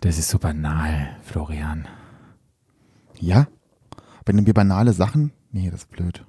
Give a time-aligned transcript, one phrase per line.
[0.00, 1.88] Das ist so banal, Florian.
[3.18, 3.48] Ja?
[4.24, 5.32] Wenn wir banale Sachen.
[5.50, 6.24] Nee, das ist blöd.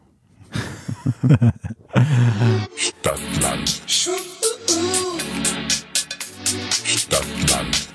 [2.75, 3.69] Stadtland.
[6.83, 7.87] Stadtland.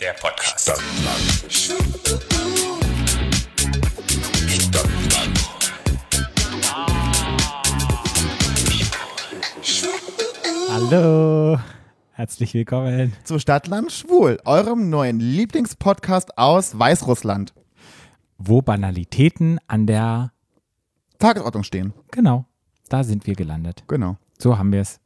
[0.00, 0.60] Der Podcast.
[0.60, 1.52] Stadtland.
[1.52, 2.18] Stadtland.
[10.70, 11.58] Hallo.
[12.18, 13.12] Herzlich willkommen.
[13.22, 17.54] Zu Stadtland Schwul, eurem neuen Lieblingspodcast aus Weißrussland.
[18.38, 20.32] Wo Banalitäten an der.
[21.20, 21.94] Tagesordnung stehen.
[22.10, 22.44] Genau.
[22.88, 23.84] Da sind wir gelandet.
[23.86, 24.16] Genau.
[24.36, 24.98] So haben wir es.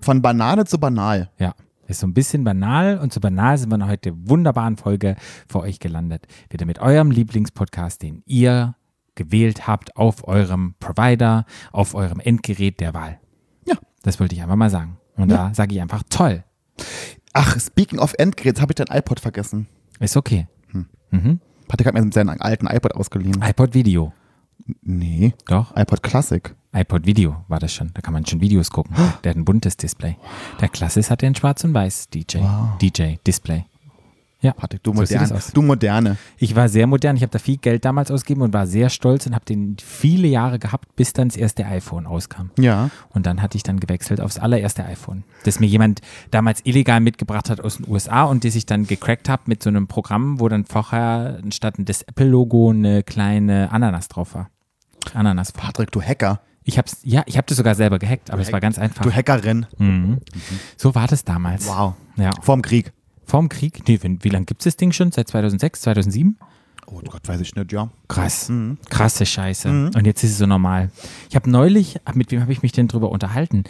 [0.00, 1.30] Von Banane zu banal.
[1.38, 1.54] Ja.
[1.86, 5.60] Ist so ein bisschen banal und so banal sind wir in heute wunderbaren Folge für
[5.60, 6.26] euch gelandet.
[6.48, 8.74] Wieder mit eurem Lieblingspodcast, den ihr
[9.16, 13.20] gewählt habt auf eurem Provider, auf eurem Endgerät der Wahl.
[13.66, 13.76] Ja.
[14.02, 14.96] Das wollte ich einfach mal sagen.
[15.22, 15.48] Und Ja.
[15.48, 16.44] da sage ich einfach toll.
[17.32, 19.66] Ach, speaking of Endgeräts, habe ich dein iPod vergessen.
[20.00, 20.46] Ist okay.
[21.10, 21.40] Mhm.
[21.68, 23.42] Patrick hat mir seinen alten iPod ausgeliehen.
[23.42, 24.12] iPod Video.
[24.82, 25.76] Nee, Doch.
[25.76, 26.54] iPod Classic.
[26.74, 27.90] iPod Video war das schon.
[27.94, 28.94] Da kann man schon Videos gucken.
[29.24, 30.16] Der hat ein buntes Display.
[30.60, 32.38] Der Klassis hatte ein schwarz und weiß DJ.
[32.80, 33.66] DJ Display.
[34.42, 34.52] Ja.
[34.52, 35.52] Patrick, du So aus.
[35.52, 36.16] du Moderne.
[36.36, 37.16] Ich war sehr modern.
[37.16, 40.26] Ich habe da viel Geld damals ausgegeben und war sehr stolz und habe den viele
[40.26, 42.50] Jahre gehabt, bis dann das erste iPhone rauskam.
[42.58, 42.90] Ja.
[43.10, 46.00] Und dann hatte ich dann gewechselt aufs allererste iPhone, das mir jemand
[46.32, 49.70] damals illegal mitgebracht hat aus den USA und das ich dann gecrackt habe mit so
[49.70, 54.50] einem Programm, wo dann vorher statt des Apple-Logo eine kleine Ananas drauf war.
[55.14, 55.52] Ananas.
[55.52, 56.40] Patrick, du Hacker.
[56.64, 59.02] Ich hab's, ja, ich habe das sogar selber gehackt, aber es war ganz einfach.
[59.02, 59.66] Du Hackerin.
[59.78, 60.18] Mhm.
[60.76, 61.66] So war das damals.
[61.66, 61.94] Wow.
[62.16, 62.30] Ja.
[62.40, 62.92] Vorm Krieg.
[63.24, 63.86] Vorm Krieg?
[63.88, 65.12] Nee, wie, wie lange gibt es das Ding schon?
[65.12, 66.38] Seit 2006, 2007?
[66.86, 67.90] Oh Gott, weiß ich nicht, ja.
[68.08, 68.50] Krass.
[68.90, 69.68] Krasse Scheiße.
[69.94, 70.90] Und jetzt ist es so normal.
[71.30, 73.64] Ich habe neulich, mit wem habe ich mich denn drüber unterhalten?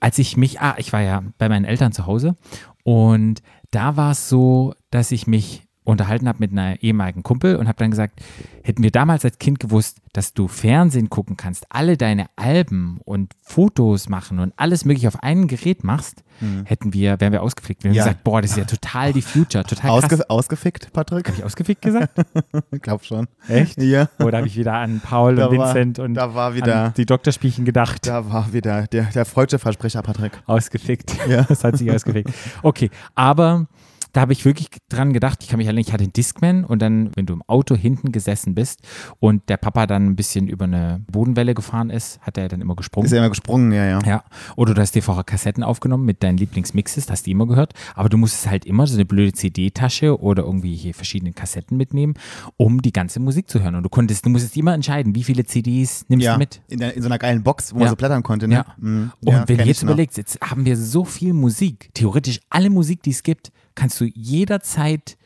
[0.00, 2.36] Als ich mich, ah, ich war ja bei meinen Eltern zu Hause
[2.84, 7.66] und da war es so, dass ich mich unterhalten habe mit einer ehemaligen Kumpel und
[7.66, 8.20] habe dann gesagt,
[8.62, 13.32] hätten wir damals als Kind gewusst, dass du Fernsehen gucken kannst, alle deine Alben und
[13.42, 16.22] Fotos machen und alles mögliche auf einem Gerät machst,
[16.64, 17.84] hätten wir, wären wir ausgeflickt.
[17.84, 18.04] Wir Ja.
[18.04, 20.04] gesagt, boah, das ist ja total die Future, total krass.
[20.12, 21.26] Ausge ausgefickt, Patrick?
[21.28, 22.14] Habe ich ausgefickt gesagt?
[22.72, 23.26] Ich glaube schon.
[23.48, 23.80] Echt?
[23.82, 24.08] Ja.
[24.20, 27.04] Oder habe ich wieder an Paul Da und war- Vincent und da war wieder- die
[27.04, 28.06] Doktorspielchen gedacht?
[28.06, 30.32] Da war wieder der, der freudsche Versprecher, Patrick.
[30.46, 31.14] Ausgefickt.
[31.28, 31.42] Ja.
[31.48, 32.30] Das hat sich ausgefickt.
[32.62, 33.66] Okay, aber
[34.12, 36.80] da habe ich wirklich dran gedacht, ich kann mich erinnern, ich hatte einen Discman und
[36.82, 38.80] dann, wenn du im Auto hinten gesessen bist
[39.20, 42.74] und der Papa dann ein bisschen über eine Bodenwelle gefahren ist, hat er dann immer
[42.76, 43.06] gesprungen.
[43.06, 43.98] Ist ja immer gesprungen, ja, ja.
[44.04, 44.24] Ja,
[44.56, 48.08] oder du hast dir vorher Kassetten aufgenommen mit deinen Lieblingsmixes, hast die immer gehört, aber
[48.08, 52.14] du musstest halt immer so eine blöde CD-Tasche oder irgendwie hier verschiedene Kassetten mitnehmen,
[52.56, 53.74] um die ganze Musik zu hören.
[53.74, 56.62] Und du konntest, du musstest immer entscheiden, wie viele CDs nimmst Ja, du mit.
[56.68, 57.90] in, der, in so einer geilen Box, wo man Ja.
[57.90, 58.48] so blättern konnte.
[58.48, 58.54] Ne?
[58.56, 58.66] Ja.
[58.78, 59.12] Mhm.
[59.24, 59.90] Und Ja, wenn du jetzt noch.
[59.92, 64.04] überlegst, jetzt haben wir so viel Musik, theoretisch alle Musik, die es gibt, kannst du
[64.04, 65.16] jederzeit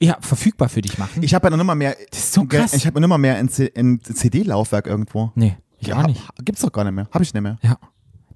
[0.00, 1.22] ja, verfügbar für dich machen.
[1.22, 1.96] Ich habe ja noch nimmer mehr.
[2.10, 2.72] Das ist so krass.
[2.72, 5.32] Ich habe noch nimmer mehr in, C- in CD-Laufwerk irgendwo.
[5.34, 6.26] nee, ich auch Ja, nicht.
[6.28, 7.08] hab- Gibt's doch gar nicht mehr.
[7.12, 7.58] Habe ich nicht mehr.
[7.62, 7.78] Ja.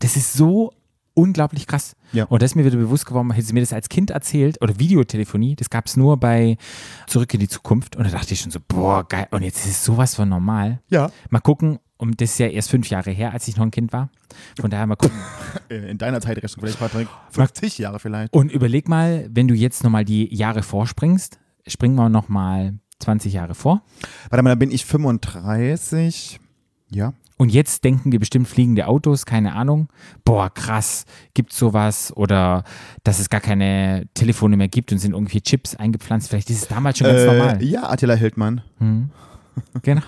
[0.01, 0.73] Das ist so
[1.15, 1.95] unglaublich krass.
[2.13, 2.25] Ja.
[2.25, 4.79] Und das ist mir wieder bewusst geworden, hätte sie mir das als Kind erzählt oder
[4.79, 6.57] Videotelefonie, das gab es nur bei
[7.07, 7.95] Zurück in die Zukunft.
[7.97, 9.29] Und da dachte ich schon so, boah, geil.
[9.31, 10.81] Und jetzt ist es sowas von normal.
[10.89, 11.11] Ja.
[11.31, 13.93] Mal gucken, und das ist ja erst fünf Jahre her, als ich noch ein Kind
[13.93, 14.11] war.
[14.61, 15.17] Von daher mal gucken.
[15.69, 17.07] In deiner Zeitrechnung vielleicht, Patrick.
[17.31, 18.33] 50 Jahre vielleicht.
[18.33, 23.55] Und überleg mal, wenn du jetzt nochmal die Jahre vorspringst, springen wir nochmal 20 Jahre
[23.55, 23.83] vor.
[24.31, 26.41] Warte mal, dann bin ich 35.
[26.91, 27.13] Ja.
[27.37, 29.87] Und jetzt denken wir bestimmt fliegende Autos, keine Ahnung.
[30.25, 31.05] Boah, krass,
[31.35, 32.13] gibt's sowas?
[32.17, 32.65] Oder
[33.05, 36.31] dass es gar keine Telefone mehr gibt und sind irgendwie Chips eingepflanzt.
[36.31, 37.63] Vielleicht ist es damals schon ganz normal.
[37.63, 38.61] Äh, ja, Attila Hildmann.
[39.83, 40.03] Genau.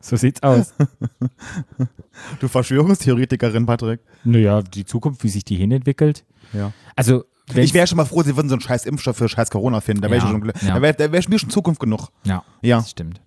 [0.00, 0.72] So sieht's aus.
[2.40, 4.00] Du Verschwörungstheoretikerin, Patrick.
[4.24, 6.24] Naja, die Zukunft, wie sich die hinentwickelt.
[6.52, 6.72] Ja.
[6.94, 9.50] Also, wenn Ich wäre schon mal froh, sie würden so einen scheiß Impfstoff für scheiß
[9.50, 10.02] Corona finden.
[10.02, 10.62] Da wäre Ja, ich schon glücklich.
[10.68, 10.74] ja.
[10.74, 12.08] Da wäre da wär mir schon Zukunft genug.
[12.24, 12.78] Ja, Ja.
[12.78, 13.20] das stimmt.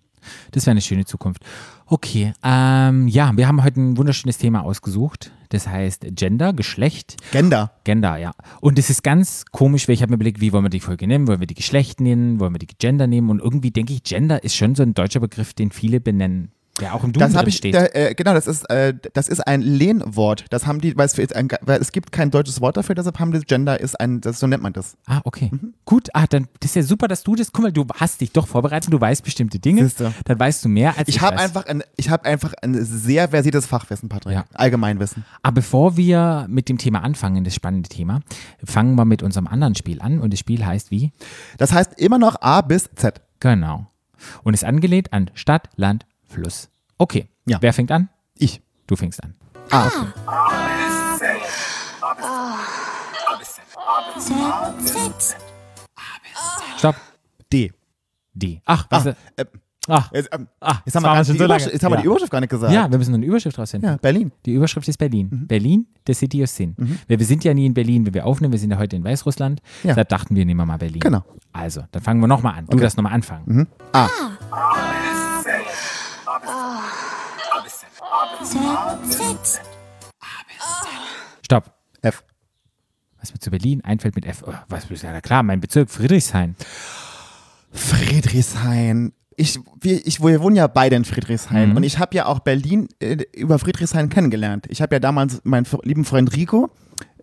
[0.52, 1.44] Das wäre eine schöne Zukunft.
[1.86, 5.32] Okay, ähm, ja, wir haben heute ein wunderschönes Thema ausgesucht.
[5.50, 7.18] Das heißt Gender, Geschlecht.
[7.32, 7.72] Gender.
[7.84, 8.32] Gender, ja.
[8.62, 11.08] Und es ist ganz komisch, weil ich habe mir überlegt, wie wollen wir die Folge
[11.08, 11.28] nennen?
[11.28, 12.40] Wollen wir die Geschlecht nennen?
[12.40, 13.30] Wollen wir die Gender nehmen?
[13.30, 16.94] Und irgendwie denke ich, Gender ist schon so ein deutscher Begriff, den viele benennen, der
[16.96, 17.76] auch im Duden Das habe drin ich, steht.
[17.76, 20.46] da, äh, genau, das ist, äh, das ist ein Lehnwort.
[20.50, 23.20] Das haben die, weil es, für, ein, weil es gibt kein deutsches Wort dafür, deshalb
[23.20, 24.98] haben die Gender ist ein, das, so nennt man das.
[25.06, 25.50] ah, okay.
[25.52, 25.74] Mhm.
[25.86, 28.32] Gut, ah, dann das ist ja super, dass du das, guck mal, du hast dich
[28.32, 29.84] doch vorbereitet, du weißt bestimmte Dinge.
[29.84, 30.14] Siehste.
[30.26, 33.30] Dann weißt du mehr als ich, Ich habe einfach ein, ich habe einfach ein sehr
[33.30, 34.34] versiertes Fachwissen, Patrick.
[34.34, 34.46] Ja.
[34.54, 35.26] Allgemeinwissen.
[35.44, 38.22] Aber bevor wir mit dem Thema anfangen, das spannende Thema,
[38.64, 40.20] fangen wir mit unserem anderen Spiel an.
[40.20, 41.12] Und das Spiel heißt wie?
[41.58, 43.22] Das heißt immer noch A bis Z.
[43.40, 43.88] Genau.
[44.44, 46.70] Und ist angelehnt an Stadt, Land, Fluss.
[46.98, 47.28] Okay.
[47.46, 47.58] Ja.
[47.62, 48.10] Wer fängt an?
[48.38, 48.62] Ich.
[48.86, 49.34] Du fängst an.
[49.70, 50.08] Ah, okay.
[56.78, 56.96] Stopp.
[57.52, 57.72] D.
[58.34, 58.62] D.
[58.66, 59.08] Ach, was?
[59.08, 59.46] Ah, äh,
[59.90, 61.64] Ach, jetzt, ähm, ah, jetzt haben wir, schon so lange.
[61.64, 62.02] Jetzt haben wir ja.
[62.02, 62.74] die Überschrift gar nicht gesagt.
[62.74, 63.90] Ja, wir müssen eine Überschrift rausfinden.
[63.90, 64.32] Ja, Berlin.
[64.46, 65.46] Die Überschrift ist Berlin.
[65.48, 66.76] Berlin, the city of sin.
[67.08, 68.52] Wir, wir sind ja nie in Berlin, wenn wir aufnehmen.
[68.52, 69.62] Wir sind ja heute in Weißrussland.
[69.84, 69.96] Ja.
[69.96, 71.00] Da dachten wir, nehmen wir mal Berlin.
[71.00, 71.24] Genau.
[71.54, 72.68] Also, dann fangen wir nochmal an.
[72.68, 73.68] Du darfst nochmal anfangen.
[73.94, 74.10] A.
[81.44, 81.74] Stopp.
[82.02, 82.24] F.
[83.20, 84.44] Was mir zu Berlin einfällt mit F.
[84.46, 86.56] Oh, was ist ja klar, mein Bezirk Friedrichshain.
[87.72, 89.14] Friedrichshain.
[89.36, 92.88] Ich, wir, ich, wir wohnen ja beide in Friedrichshain und ich habe ja auch Berlin
[93.00, 94.66] äh, über Friedrichshain kennengelernt.
[94.70, 96.72] Ich habe ja damals meinen lieben Freund Rico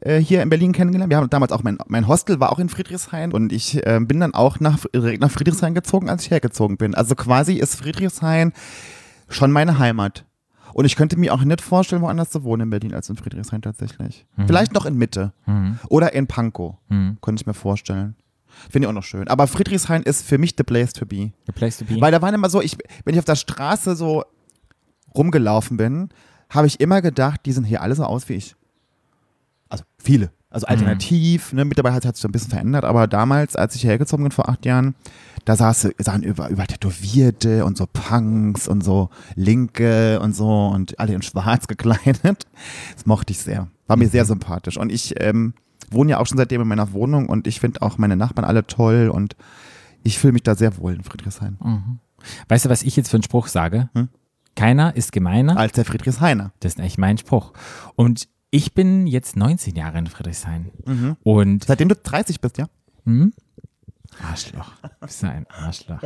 [0.01, 1.11] äh, hier in Berlin kennengelernt.
[1.11, 4.21] Wir haben damals auch mein, mein Hostel war auch in Friedrichshain und ich äh, bin
[4.21, 6.95] dann auch nach, direkt nach Friedrichshain gezogen, als ich hergezogen bin.
[6.95, 8.53] Also quasi ist Friedrichshain
[9.29, 10.25] schon meine Heimat.
[10.75, 13.63] Und ich könnte mir auch nicht vorstellen, woanders zu wohnen in Berlin als in Friedrichshain
[13.63, 14.27] tatsächlich.
[14.47, 15.33] Vielleicht noch in Mitte
[15.89, 16.77] oder in Pankow,
[17.23, 18.17] könnte ich mir vorstellen.
[18.71, 19.27] Finde ich auch noch schön.
[19.29, 21.33] Aber Friedrichshain ist für mich the place to be.
[21.47, 22.01] The place to be.
[22.01, 24.25] Weil da waren immer so, ich, wenn ich auf der Straße so
[25.17, 26.11] rumgelaufen bin,
[26.51, 28.55] habe ich immer gedacht, die sehen hier alle so aus wie ich.
[29.69, 30.31] Also viele.
[30.51, 34.31] Also alternativ, ne, mittlerweile hat sich ein bisschen verändert, aber damals, als ich hergezogen bin
[34.31, 34.95] vor acht Jahren,
[35.45, 40.99] da saß, sahen über, über Tätowierte und so Punks und so Linke und so und
[40.99, 42.47] alle in schwarz gekleidet.
[42.95, 43.69] Das mochte ich sehr.
[43.87, 44.77] War mir sehr sympathisch.
[44.77, 45.55] Und ich ähm,
[45.91, 48.67] wohne ja auch schon seitdem in meiner Wohnung und ich finde auch meine Nachbarn alle
[48.67, 49.37] toll und
[50.03, 51.57] ich fühle mich da sehr wohl in Friedrichshain.
[52.49, 53.91] weißt du, was ich jetzt für einen Spruch sage?
[54.57, 55.57] Keiner ist gemeiner.
[55.57, 56.53] Als der Friedrichshainer.
[56.61, 57.53] Das ist echt mein Spruch.
[57.97, 60.71] Und ich bin jetzt 19 Jahre in Friedrichshain.
[60.87, 61.17] Mhm.
[61.23, 62.69] Und Seitdem du 30 bist, ja?
[64.23, 64.73] Arschloch.
[65.01, 66.01] Bist du ein Arschloch.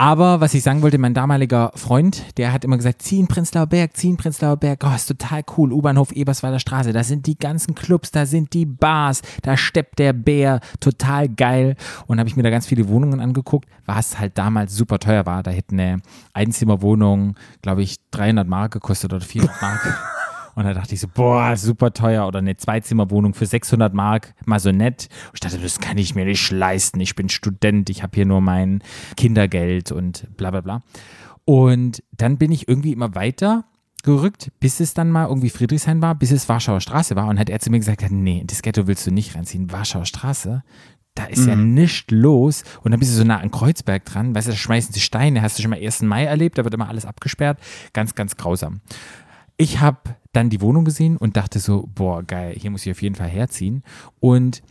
[0.00, 3.66] Aber was ich sagen wollte, mein damaliger Freund, der hat immer gesagt, zieh in Prenzlauer
[3.66, 7.36] Berg, zieh in Prenzlauer Berg, oh, ist total cool, U-Bahnhof Eberswalder Straße, da sind die
[7.36, 11.76] ganzen Clubs, da sind die Bars, da steppt der Bär, total geil.
[12.06, 15.42] Und habe ich mir da ganz viele Wohnungen angeguckt, was halt damals super teuer war.
[15.42, 16.00] Da hätte eine
[16.32, 20.19] Einzimmerwohnung, glaube ich, 300 Mark gekostet oder 400 Mark.
[20.54, 22.26] Und da dachte ich so, boah, super teuer.
[22.26, 25.08] Oder eine Zweizimmerwohnung für 600 Mark, mal so nett.
[25.28, 27.00] Und ich dachte, das kann ich mir nicht leisten.
[27.00, 28.82] Ich bin Student, ich habe hier nur mein
[29.16, 30.82] Kindergeld und bla bla bla.
[31.44, 33.64] Und dann bin ich irgendwie immer weiter
[34.02, 37.28] gerückt, bis es dann mal irgendwie Friedrichshain war, bis es Warschauer Straße war.
[37.28, 39.70] Und hat er zu mir gesagt, nee, das Ghetto willst du nicht reinziehen.
[39.72, 40.62] Warschauer Straße,
[41.14, 42.62] da ist ja nichts los.
[42.82, 45.42] Und dann bist du so nah an Kreuzberg dran, weißt du, da schmeißen sie Steine.
[45.42, 46.02] Hast du schon mal 1.
[46.02, 47.58] Mai erlebt, da wird immer alles abgesperrt.
[47.92, 48.80] Ganz, ganz grausam.
[49.56, 49.98] Ich habe
[50.32, 53.28] dann die Wohnung gesehen und dachte so, boah, geil, hier muss ich auf jeden Fall
[53.28, 53.82] herziehen.
[54.20, 54.62] Und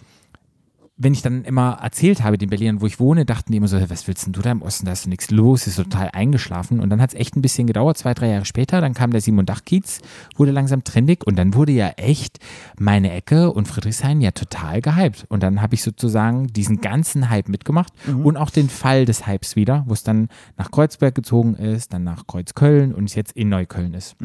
[1.02, 3.78] wenn ich dann immer erzählt habe den Berlinern, wo ich wohne, dachten die immer so,
[3.78, 6.82] "Hey, was willst denn du da im Osten, da ist nichts los, ist total eingeschlafen.
[6.82, 9.22] Und dann hat es echt ein bisschen gedauert, zwei, drei Jahre später, dann kam der
[9.22, 10.02] Simon Dach-Kiez,
[10.36, 12.40] wurde langsam trendig und dann wurde ja echt
[12.78, 15.26] meine Ecke und Friedrichshain ja total gehypt.
[15.30, 17.94] Und dann habe ich sozusagen diesen ganzen Hype mitgemacht
[18.26, 20.28] und auch den Fall des Hypes wieder, wo es dann
[20.58, 24.18] nach Kreuzberg gezogen ist, dann nach Kreuzköln und es jetzt in Neukölln ist.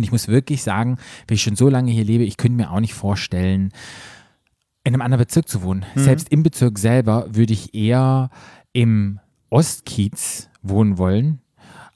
[0.00, 2.70] Und ich muss wirklich sagen, wenn ich schon so lange hier lebe, ich könnte mir
[2.70, 3.70] auch nicht vorstellen,
[4.82, 5.84] in einem anderen Bezirk zu wohnen.
[5.94, 6.00] Mhm.
[6.00, 8.30] Selbst im Bezirk selber würde ich eher
[8.72, 9.20] im
[9.50, 11.42] Ostkiez wohnen wollen,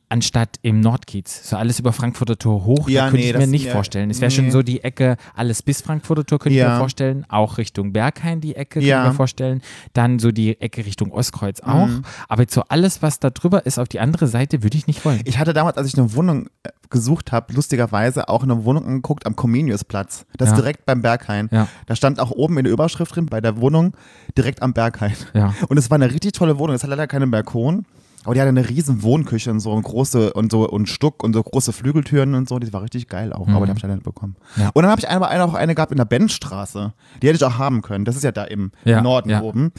[0.08, 1.48] anstatt im Nordkiez.
[1.48, 4.10] So alles über Frankfurter Tor hoch, Ja, da könnte nee, ich mir nicht ja, vorstellen.
[4.10, 4.50] Es wäre schon nee.
[4.50, 6.74] so die Ecke, alles bis Frankfurter Tor könnte ich Ja.
[6.74, 9.02] mir vorstellen, auch Richtung Berghain die Ecke könnte Ja.
[9.04, 11.86] ich mir vorstellen, dann so die Ecke Richtung Ostkreuz auch.
[11.86, 12.02] Mhm.
[12.28, 15.04] Aber jetzt so alles, was da drüber ist, auf die andere Seite, würde ich nicht
[15.04, 15.20] wollen.
[15.24, 19.26] Ich hatte damals, als ich eine Wohnung äh, gesucht habe, lustigerweise auch eine Wohnung angeguckt
[19.26, 20.26] am Comeniusplatz.
[20.36, 20.54] Das Ja.
[20.54, 21.48] ist direkt beim Berghain.
[21.50, 21.66] Ja.
[21.86, 23.94] Da stand auch oben in der Überschrift drin, bei der Wohnung,
[24.36, 25.14] direkt am Berghain.
[25.34, 25.54] Ja.
[25.68, 26.76] Und es war eine richtig tolle Wohnung.
[26.76, 27.86] Es hat leider keinen Balkon.
[28.24, 31.32] Aber die hatte eine riesen Wohnküche und so und große und so und Stuck und
[31.34, 32.58] so große Flügeltüren und so.
[32.58, 34.36] Die war richtig geil auch, aber die habe ich leider nicht bekommen.
[34.56, 34.62] Mhm.
[34.62, 34.70] Ja.
[34.74, 36.92] Und dann habe ich aber eine, auch eine gehabt in der Benzstraße.
[37.22, 38.04] Die hätte ich auch haben können.
[38.04, 39.42] Das ist ja da im Ja, Norden ja.
[39.42, 39.72] oben.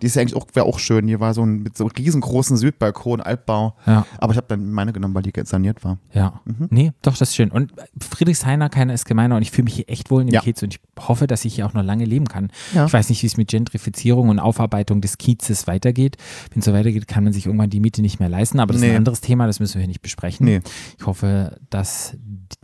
[0.00, 1.06] Die ist ja eigentlich auch, wäre auch schön.
[1.06, 3.76] Hier war so ein mit so einem riesengroßen Südbalkon, Altbau.
[4.18, 5.98] Aber ich habe dann meine genommen, weil die saniert war.
[6.12, 6.66] Ja, Mhm.
[6.70, 7.50] nee, doch, das ist schön.
[7.52, 10.40] Und Friedrichshainer, keiner ist gemeiner und ich fühle mich hier echt wohl in dem.
[10.40, 12.50] Kiez und ich hoffe, dass ich hier auch noch lange leben kann.
[12.72, 16.16] Ich weiß nicht, wie es mit Gentrifizierung und Aufarbeitung des Kiezes weitergeht.
[16.50, 18.80] Wenn es so weitergeht, kann man sich irgendwann die Miete nicht mehr leisten, aber das
[18.80, 18.92] ist Nee.
[18.92, 20.46] ein anderes Thema, das müssen wir hier nicht besprechen.
[20.46, 20.60] Nee.
[20.98, 22.16] Ich hoffe, dass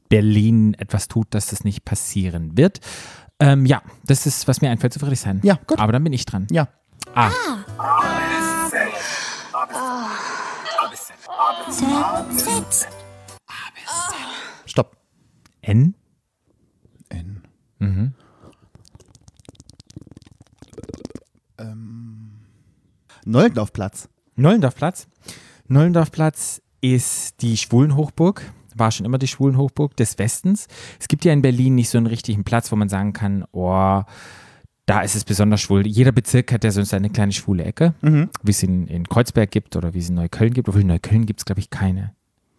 [0.08, 2.80] Berlin etwas tut, dass das nicht passieren wird.
[3.40, 5.40] Ähm, ja, das ist, was mir einfällt zu Friedrichshain.
[5.42, 5.78] Ja, gut.
[5.78, 6.46] Aber dann bin ich dran.
[6.50, 6.68] Ja.
[7.14, 7.30] Ah,
[14.66, 14.96] Stopp.
[15.62, 15.94] N?
[17.08, 17.42] N.
[17.78, 18.14] Mhm.
[23.24, 24.08] Neulendorfplatz.
[24.38, 25.06] Nollendorfplatz.
[25.68, 28.42] Nollendorfplatz ist die Schwulenhochburg,
[28.74, 30.66] war schon immer die Schwulenhochburg des Westens.
[31.00, 34.02] Es gibt ja in Berlin nicht so einen richtigen Platz, wo man sagen kann, oh,
[34.86, 35.86] da ist es besonders schwul.
[35.86, 38.30] Jeder Bezirk hat ja so seine kleine schwule Ecke, Mhm.
[38.42, 40.68] wie es in, in Kreuzberg gibt oder wie es in Neukölln gibt.
[40.68, 42.14] Obwohl in Neukölln gibt es, glaube ich, keine.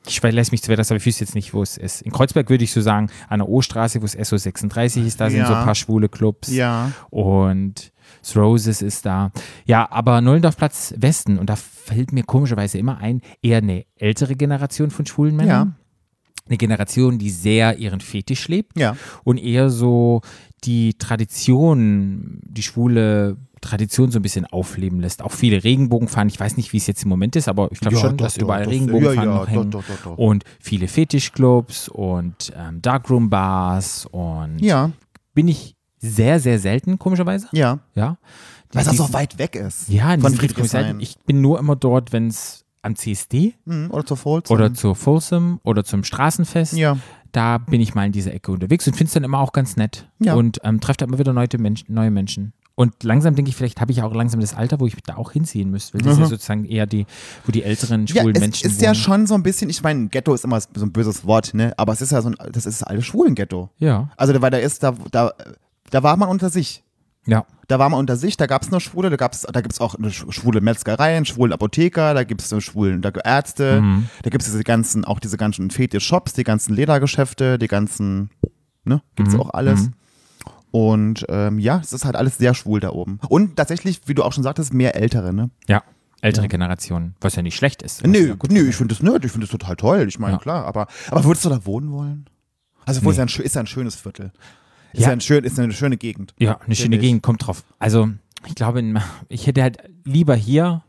[0.08, 2.02] Ich weiß mich zwar das, aber ich wüsste jetzt nicht, wo es ist.
[2.02, 5.46] In Kreuzberg würde ich so sagen, an der O-Straße, wo es SO36 ist, da sind
[5.46, 5.60] so Ja.
[5.60, 6.52] ein paar schwule Clubs.
[6.52, 6.92] Ja.
[7.10, 7.92] Und
[8.36, 9.32] Roses ist da.
[9.66, 14.92] Ja, aber Nullendorfplatz Westen, und da fällt mir komischerweise immer ein, eher eine ältere Generation
[14.92, 15.76] von schwulen Männern.
[16.48, 18.96] Eine Generation, die sehr ihren Fetisch lebt Ja.
[19.24, 20.22] und eher so
[20.64, 25.22] die Tradition, die schwule Tradition so ein bisschen aufleben lässt.
[25.22, 26.28] Auch viele Regenbogen fahren.
[26.30, 28.26] Ich weiß nicht, wie es jetzt im Moment ist, aber ich glaube Ja, schon, doch,
[28.26, 28.72] dass doch, überall doch.
[28.72, 29.74] Regenbogen Ja, fahren ja, hängen.
[30.16, 34.92] Und viele Fetischclubs und ähm, Darkroom-Bars und Ja.
[35.34, 37.48] bin ich sehr, sehr selten, komischerweise.
[37.52, 37.80] Ja.
[37.96, 38.18] Ja.
[38.72, 39.90] Weil das Die- auch so weit weg ist.
[39.90, 41.00] ja, in von diesen Friedrichshain.
[41.00, 43.92] Ich bin nur immer dort, wenn es am CSD Mhm.
[43.92, 44.50] Oder zur Folz.
[44.52, 46.74] oder zur Folsom oder zum Straßenfest.
[46.74, 46.98] Ja.
[47.32, 49.76] Da bin ich mal in dieser Ecke unterwegs und finde es dann immer auch ganz
[49.76, 50.08] nett.
[50.20, 50.34] Ja.
[50.36, 52.54] Und ähm, treffe da immer wieder neue, Menschen, neue Menschen.
[52.76, 55.32] Und langsam denke ich, vielleicht habe ich auch langsam das Alter, wo ich da auch
[55.34, 55.96] hinziehen müsste.
[55.96, 57.06] Weil das ist ja sozusagen eher die,
[57.46, 58.96] wo die älteren Ja, schwulen es Menschen ist ja wohnen.
[58.96, 61.74] schon so ein bisschen, ich meine, Ghetto ist immer so ein böses Wort, ne?
[61.76, 63.70] Aber es ist ja so ein, das ist alles Schwulen-Ghetto.
[63.80, 65.34] Ja, Also, weil da ist, da, da,
[65.92, 66.84] da war man unter sich.
[67.26, 67.46] ja.
[67.68, 69.80] Da war man unter sich, da gab es nur Schwule, da, gab's, da gibt es
[69.80, 74.10] auch eine schwule Metzgerei, einen schwulen Apotheker, da gibt es schwulen da Ärzte, Mhm.
[74.24, 78.32] da gibt es diese ganzen, auch diese ganzen Fetisch-Shops, die ganzen Ledergeschäfte, die ganzen,
[78.86, 79.42] ne, gibt es Mhm.
[79.42, 79.92] auch alles.
[80.72, 83.20] Und ähm, ja, es ist halt alles sehr schwul da oben.
[83.30, 85.50] Und tatsächlich, wie du auch schon sagtest, mehr Ältere, ne?
[85.68, 85.84] Ja,
[86.22, 88.06] ältere Generationen, was ja nicht schlecht ist.
[88.06, 88.70] Nö, ja gut nö, ist.
[88.70, 90.06] ich finde das nett, ich finde das total toll.
[90.08, 90.40] Ich meine, Ja.
[90.40, 92.26] klar, aber, aber würdest du da wohnen wollen?
[92.86, 93.12] Also, wo Nee.
[93.12, 94.32] ist, ja ein, ist ja ein schönes Viertel.
[94.94, 95.08] Ist Ja.
[95.08, 96.34] ja, ein schön, ist eine schöne Gegend.
[96.40, 97.02] Ja, eine schöne ich.
[97.02, 97.64] Gegend, kommt drauf.
[97.80, 98.10] Also,
[98.48, 98.84] ich glaube,
[99.28, 100.84] ich hätte halt lieber hier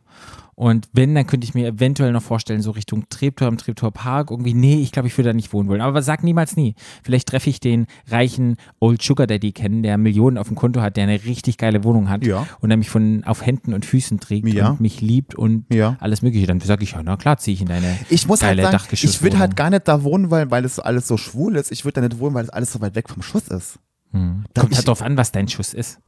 [0.55, 4.31] und wenn, dann könnte ich mir eventuell noch vorstellen, so Richtung Treptower im Treptower Park,
[4.31, 5.81] irgendwie, nee, ich glaube, ich würde da nicht wohnen wollen.
[5.81, 6.75] Aber sag niemals nie.
[7.03, 10.99] Vielleicht treffe ich den reichen Old Sugar Daddy kennen, der Millionen auf dem Konto hat,
[10.99, 12.47] der eine richtig geile Wohnung hat Ja.
[12.61, 14.69] und der mich von auf Händen und Füßen trägt Ja.
[14.73, 15.97] und mich liebt und Ja.
[15.99, 16.47] alles mögliche.
[16.47, 18.85] Dann sage ich, ja, na klar, ziehe ich in deine Ich muss halt geile sagen,
[18.93, 21.73] ich würde halt gar nicht da wohnen, weil, weil es alles so schwul ist.
[21.73, 23.79] Ich würde da nicht wohnen, weil es alles so weit weg vom Schuss ist.
[24.13, 24.45] Hm.
[24.55, 26.01] Da Kommt halt drauf an, was dein Schuss ist.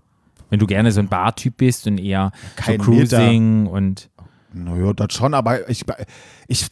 [0.50, 4.10] Wenn du gerne so ein Bartyp bist und eher Kein so Cruising und
[4.52, 5.84] Naja, das schon, aber ich,
[6.48, 6.66] ich,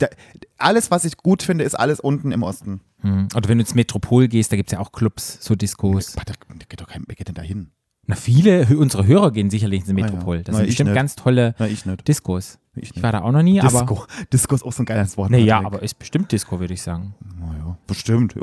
[0.58, 2.80] alles, was ich gut finde, ist alles unten im Osten.
[3.00, 3.28] Hm.
[3.34, 6.12] Oder wenn du ins Metropol gehst, da gibt es ja auch Clubs, so Discos.
[6.12, 6.22] Da,
[6.68, 7.70] geht doch kein, wer geht denn da hin?
[8.06, 9.92] Na, viele unserer Hörer gehen sicherlich ins.
[9.92, 10.42] Metropol.
[10.42, 10.96] Das Na, sind bestimmt nicht.
[10.96, 11.96] ganz tolle Na.
[11.96, 12.58] Discos.
[12.82, 13.70] Ich Ich war da auch noch nie, aber.
[13.70, 14.04] Disco.
[14.32, 15.30] Disco ist auch so ein geiles Wort.
[15.30, 15.66] Nee, ja, Patrick.
[15.74, 17.14] aber ist bestimmt Disco, würde ich sagen.
[17.38, 18.34] Naja, bestimmt.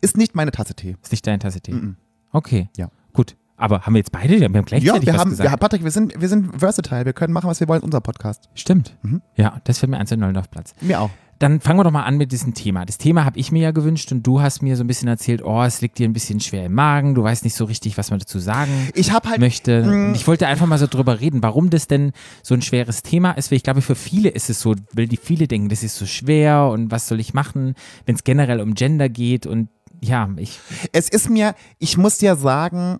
[0.00, 0.96] Ist nicht meine Tasse Tee.
[1.02, 1.72] Ist nicht deine Tasse Tee.
[1.72, 1.96] Mhm.
[2.32, 2.68] Okay.
[2.76, 2.88] Ja.
[3.12, 3.36] Gut.
[3.56, 4.38] Aber haben wir jetzt beide?
[4.40, 5.50] Wir haben Ja, gleichzeitig wir was haben, gesagt.
[5.50, 7.04] wir, Patrick, wir sind, wir sind versatile.
[7.04, 8.48] Wir können machen, was wir wollen, unser Podcast.
[8.54, 8.96] Stimmt.
[9.02, 9.22] Mhm.
[9.36, 10.74] Ja, das fällt mir eins in Neulendorfplatz.
[10.80, 11.10] Mir auch.
[11.38, 12.84] Dann fangen wir doch mal an mit diesem Thema.
[12.84, 15.42] Das Thema habe ich mir ja gewünscht und du hast mir so ein bisschen erzählt,
[15.44, 18.10] oh, es liegt dir ein bisschen schwer im Magen, du weißt nicht so richtig, was
[18.10, 19.40] man dazu sagen Ich habe halt.
[19.40, 20.12] möchte.
[20.14, 22.12] Ich wollte einfach mal so drüber reden, warum das denn
[22.42, 23.50] so ein schweres Thema ist.
[23.50, 26.06] Weil ich glaube, für viele ist es so, weil die viele denken, das ist so
[26.06, 27.74] schwer und was soll ich machen,
[28.06, 29.68] wenn es generell um Gender geht und
[30.00, 30.58] ja, ich,
[30.92, 32.98] Es ist mir, ich muss dir sagen,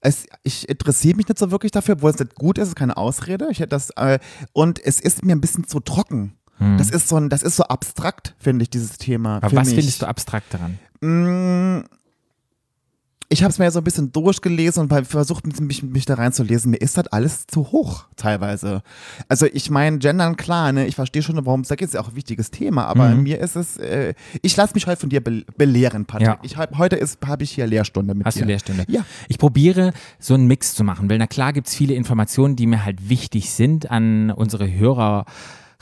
[0.00, 2.96] es, ich interessiere mich nicht so wirklich dafür, obwohl es nicht gut ist, ist keine
[2.96, 3.48] Ausrede.
[3.50, 4.18] Ich hätte das, äh,
[4.52, 6.34] und es ist mir ein bisschen zu trocken.
[6.78, 9.36] Das ist so ein, das ist so abstrakt, finde ich, dieses Thema.
[9.36, 9.42] Hm.
[9.44, 9.76] aber was mich.
[9.76, 10.78] findest du abstrakt daran?
[11.00, 11.84] Mm,
[13.28, 16.70] Ich habe es mir ja so ein bisschen durchgelesen und versucht, mich, mich da reinzulesen.
[16.70, 18.82] Mir ist das alles zu hoch, teilweise.
[19.28, 22.00] Also ich meine, Gendern, klar, ne, ich verstehe schon, warum es da geht, ist ja
[22.00, 23.24] auch ein wichtiges Thema, aber Mhm.
[23.24, 26.28] mir ist es, äh, ich lasse mich heute von dir be belehren, Patrick.
[26.28, 26.38] Ja.
[26.42, 28.42] Ich hab, heute habe ich hier Lehrstunde mit Hast dir.
[28.42, 28.84] du Lehrstunde?
[28.86, 29.04] Ja.
[29.28, 32.68] Ich probiere so einen Mix zu machen, weil na klar gibt es viele Informationen, die
[32.68, 35.24] mir halt wichtig sind, an unsere Hörer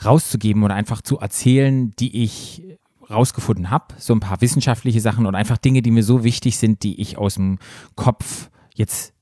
[0.03, 2.63] rauszugeben oder einfach zu erzählen, die ich
[3.09, 3.95] rausgefunden habe.
[3.97, 7.17] So ein paar wissenschaftliche Sachen und einfach Dinge, die mir so wichtig sind, die ich
[7.17, 7.59] aus dem
[7.95, 9.13] Kopf jetzt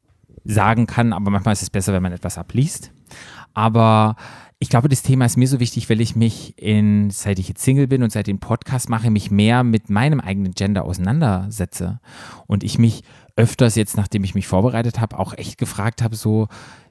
[0.45, 1.13] sagen kann.
[1.13, 2.91] Aber manchmal ist es besser, wenn man etwas abliest.
[3.53, 4.15] Aber
[4.59, 7.61] ich glaube, das Thema ist mir so wichtig, weil ich mich in, seit ich jetzt
[7.63, 11.99] Single bin und seit dem Podcast mache, mich mehr mit meinem eigenen Gender auseinandersetze.
[12.47, 13.03] Und ich mich
[13.35, 16.47] öfters jetzt, nachdem ich mich vorbereitet habe, auch echt gefragt habe, so,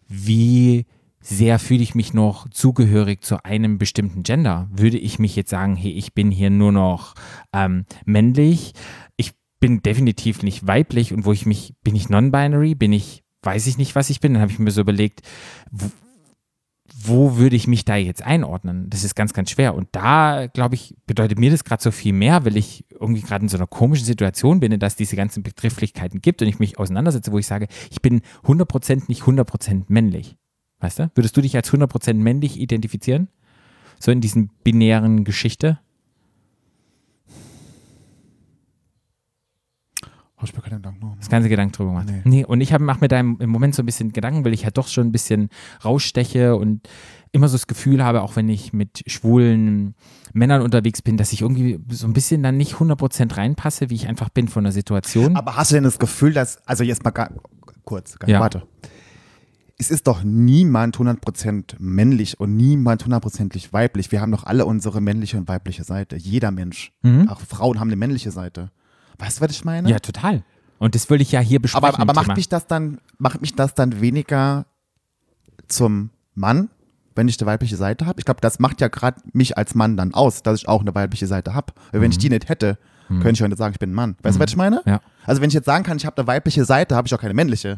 [0.06, 0.86] wie
[1.22, 4.68] sehr fühle ich mich noch zugehörig zu einem bestimmten Gender?
[4.72, 7.14] Würde ich mich jetzt sagen, hey, ich bin hier nur noch
[7.52, 8.72] ähm, männlich,
[9.16, 13.66] ich bin definitiv nicht weiblich und wo ich mich, bin ich non-binary, bin ich, weiß
[13.68, 15.22] ich nicht, was ich bin, dann habe ich mir so überlegt,
[15.70, 15.90] wo,
[17.04, 18.90] wo würde ich mich da jetzt einordnen?
[18.90, 19.74] Das ist ganz, ganz schwer.
[19.74, 23.44] Und da, glaube ich, bedeutet mir das gerade so viel mehr, weil ich irgendwie gerade
[23.44, 27.32] in so einer komischen Situation bin, dass diese ganzen Begrifflichkeiten gibt und ich mich auseinandersetze,
[27.32, 30.36] wo ich sage, ich bin 100% nicht 100% männlich.
[30.82, 31.10] Weißt du?
[31.14, 33.28] Würdest du dich als 100% männlich identifizieren?
[34.00, 35.78] So in diesen binären Geschichte?
[40.36, 41.18] Hab ich mir keine Gedanken gemacht.
[41.20, 42.08] Das ganze Gedanken drüber gemacht.
[42.10, 42.20] Nee.
[42.24, 42.44] Nee.
[42.44, 44.64] und ich habe mach mir da im, im Moment so ein bisschen Gedanken, weil ich
[44.64, 45.50] halt doch schon ein bisschen
[45.84, 46.88] raussteche und
[47.30, 49.94] immer so das Gefühl habe, auch wenn ich mit schwulen
[50.32, 54.08] Männern unterwegs bin, dass ich irgendwie so ein bisschen dann nicht 100% reinpasse, wie ich
[54.08, 55.36] einfach bin von der Situation.
[55.36, 57.30] Aber hast du denn das Gefühl, dass, also jetzt mal ga,
[57.84, 58.40] kurz, ga, Ja.
[58.40, 58.66] warte.
[59.78, 64.12] Es ist doch niemand 100% männlich und niemand 100% weiblich.
[64.12, 66.16] Wir haben doch alle unsere männliche und weibliche Seite.
[66.16, 66.92] Jeder Mensch.
[67.28, 68.70] Auch Frauen haben eine männliche Seite.
[69.18, 69.90] Weißt du, was ich meine?
[69.90, 70.44] ja, total.
[70.78, 71.84] Und das will ich ja hier besprechen.
[71.84, 72.36] aber aber macht Thema.
[72.36, 74.66] mich das dann, macht mich das dann weniger
[75.68, 76.70] zum Mann,
[77.14, 78.18] wenn ich eine weibliche Seite habe?
[78.18, 80.92] Ich glaube, das macht ja gerade mich als Mann dann aus, dass ich auch eine
[80.94, 81.72] weibliche Seite habe.
[81.92, 84.16] Wenn ich die nicht hätte, könnte ich heute sagen, ich bin ein Mann.
[84.22, 84.80] Weißt du, was ich meine?
[84.86, 85.00] Ja.
[85.24, 87.34] Also wenn ich jetzt sagen kann, ich habe eine weibliche Seite, habe ich auch keine
[87.34, 87.76] männliche.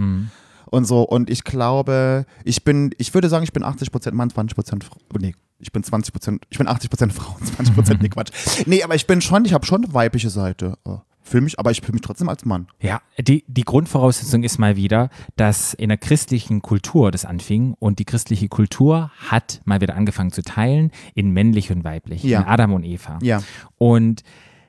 [0.67, 4.83] Und so, und ich glaube, ich bin, ich würde sagen, ich bin 80% Mann, 20%
[4.83, 4.97] Frau.
[5.19, 8.31] Nee, ich bin 20%, ich bin 80% Frau, 20% nee, Quatsch.
[8.67, 10.77] Nee, aber ich bin schon, ich habe schon eine weibliche Seite.
[10.85, 12.67] Oh, Fühl mich, aber ich fühle mich trotzdem als Mann.
[12.83, 17.99] Ja, die, die Grundvoraussetzung ist mal wieder, dass in der christlichen Kultur das anfing und
[17.99, 22.41] die christliche Kultur hat mal wieder angefangen zu teilen in männlich und weiblich, Ja.
[22.43, 23.19] in Adam und Eva.
[23.23, 23.43] Ja.
[23.79, 24.23] Und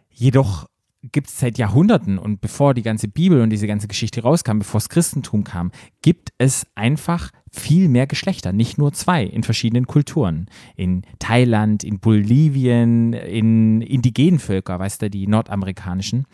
[0.09, 0.67] jedoch
[1.11, 4.79] gibt es seit Jahrhunderten und bevor die ganze Bibel und diese ganze Geschichte rauskam, bevor
[4.79, 5.71] das Christentum kam,
[6.01, 10.47] gibt es einfach viel mehr Geschlechter, nicht nur zwei in verschiedenen Kulturen.
[10.75, 16.25] In Thailand, in Bolivien, in indigenen Völker, weißt du, die nordamerikanischen,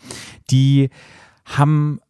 [0.50, 0.90] die
[1.44, 2.00] haben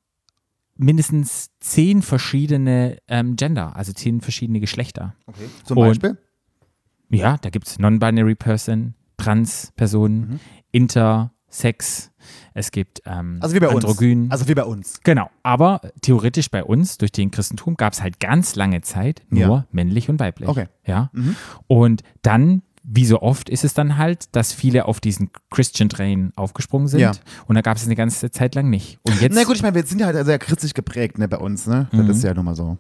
[0.77, 5.15] mindestens zehn verschiedene ähm, Gender, also zehn verschiedene Geschlechter.
[5.27, 5.45] Okay.
[5.65, 6.19] Zum Und- Beispiel?
[7.11, 10.41] Ja, da gibt es Non-Binary Person, Trans-Personen,
[10.71, 12.11] Inter, Sex,
[12.55, 14.23] es gibt ähm, Also wie bei Androgyn.
[14.25, 14.33] uns.
[14.33, 15.01] Also wie bei uns.
[15.05, 19.41] genau, aber theoretisch bei uns, durch den Christentum, gab es halt ganz lange Zeit nur
[19.41, 19.67] Ja.
[19.71, 20.49] männlich und weiblich.
[20.49, 20.67] Okay.
[20.87, 21.11] Ja.
[21.67, 26.33] Und dann, wie so oft, ist es dann halt, dass viele auf diesen Christian Train
[26.35, 27.01] aufgesprungen sind.
[27.01, 27.13] Ja.
[27.47, 28.99] Und da gab es eine ganze Zeit lang nicht.
[29.03, 31.39] Und jetzt Na gut, ich meine, wir sind ja halt sehr christlich geprägt ne, bei
[31.39, 31.89] uns, ne?
[31.93, 32.79] Das ist ja nun mal so.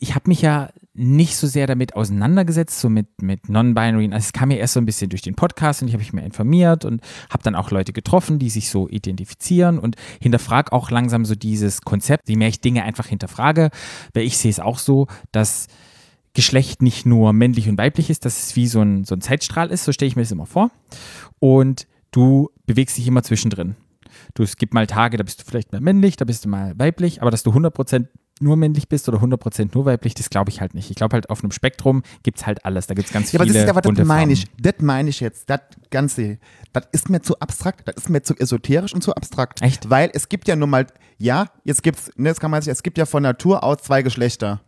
[0.00, 4.06] ich habe mich ja nicht so sehr damit auseinandergesetzt, so mit, mit Non-Binary.
[4.12, 6.12] Also es kam ja erst so ein bisschen durch den Podcast und ich habe mich
[6.12, 10.90] mehr informiert und habe dann auch Leute getroffen, die sich so identifizieren und hinterfrage auch
[10.90, 12.28] langsam so dieses Konzept.
[12.28, 13.70] Je mehr ich Dinge einfach hinterfrage,
[14.12, 15.68] weil ich sehe es auch so, dass
[16.34, 19.70] Geschlecht nicht nur männlich und weiblich ist, dass es wie so ein, so ein Zeitstrahl
[19.70, 20.70] ist, so stelle ich mir das immer vor.
[21.38, 23.76] Und du bewegst dich immer zwischendrin.
[24.34, 26.78] Du, es gibt mal Tage, da bist du vielleicht mal männlich, da bist du mal
[26.78, 28.06] weiblich, aber dass du 100%
[28.40, 30.90] nur männlich bist oder 100% nur weiblich, das glaube ich halt nicht.
[30.90, 32.86] Ich glaube halt, auf einem Spektrum gibt es halt alles.
[32.86, 34.46] Da gibt es ganz Ja, aber viele das ist aber das bunte meine ich.
[34.60, 35.50] Das meine ich jetzt.
[35.50, 35.60] Das
[35.90, 36.38] Ganze,
[36.72, 39.62] das ist mir zu abstrakt, das ist mir zu esoterisch und zu abstrakt.
[39.62, 39.90] Echt?
[39.90, 40.86] Weil es gibt ja nun mal,
[41.16, 44.02] ja, jetzt gibt's, ne, jetzt kann man sich, es gibt ja von Natur aus zwei
[44.02, 44.60] Geschlechter.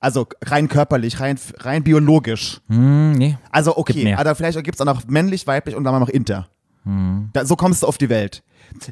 [0.00, 2.60] Also rein körperlich, rein, rein biologisch.
[2.68, 3.36] Hm, nee.
[3.50, 6.48] Also okay, aber vielleicht gibt es auch noch männlich, weiblich und dann noch inter.
[7.32, 8.42] Da, so kommst du auf die Welt.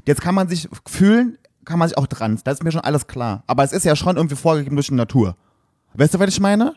[0.04, 2.44] Jetzt kann man sich fühlen, kann man sich auch trans.
[2.44, 3.42] Das ist mir schon alles klar.
[3.46, 5.36] Aber es ist ja schon irgendwie vorgegeben durch die Natur.
[5.94, 6.74] Weißt du, was ich meine?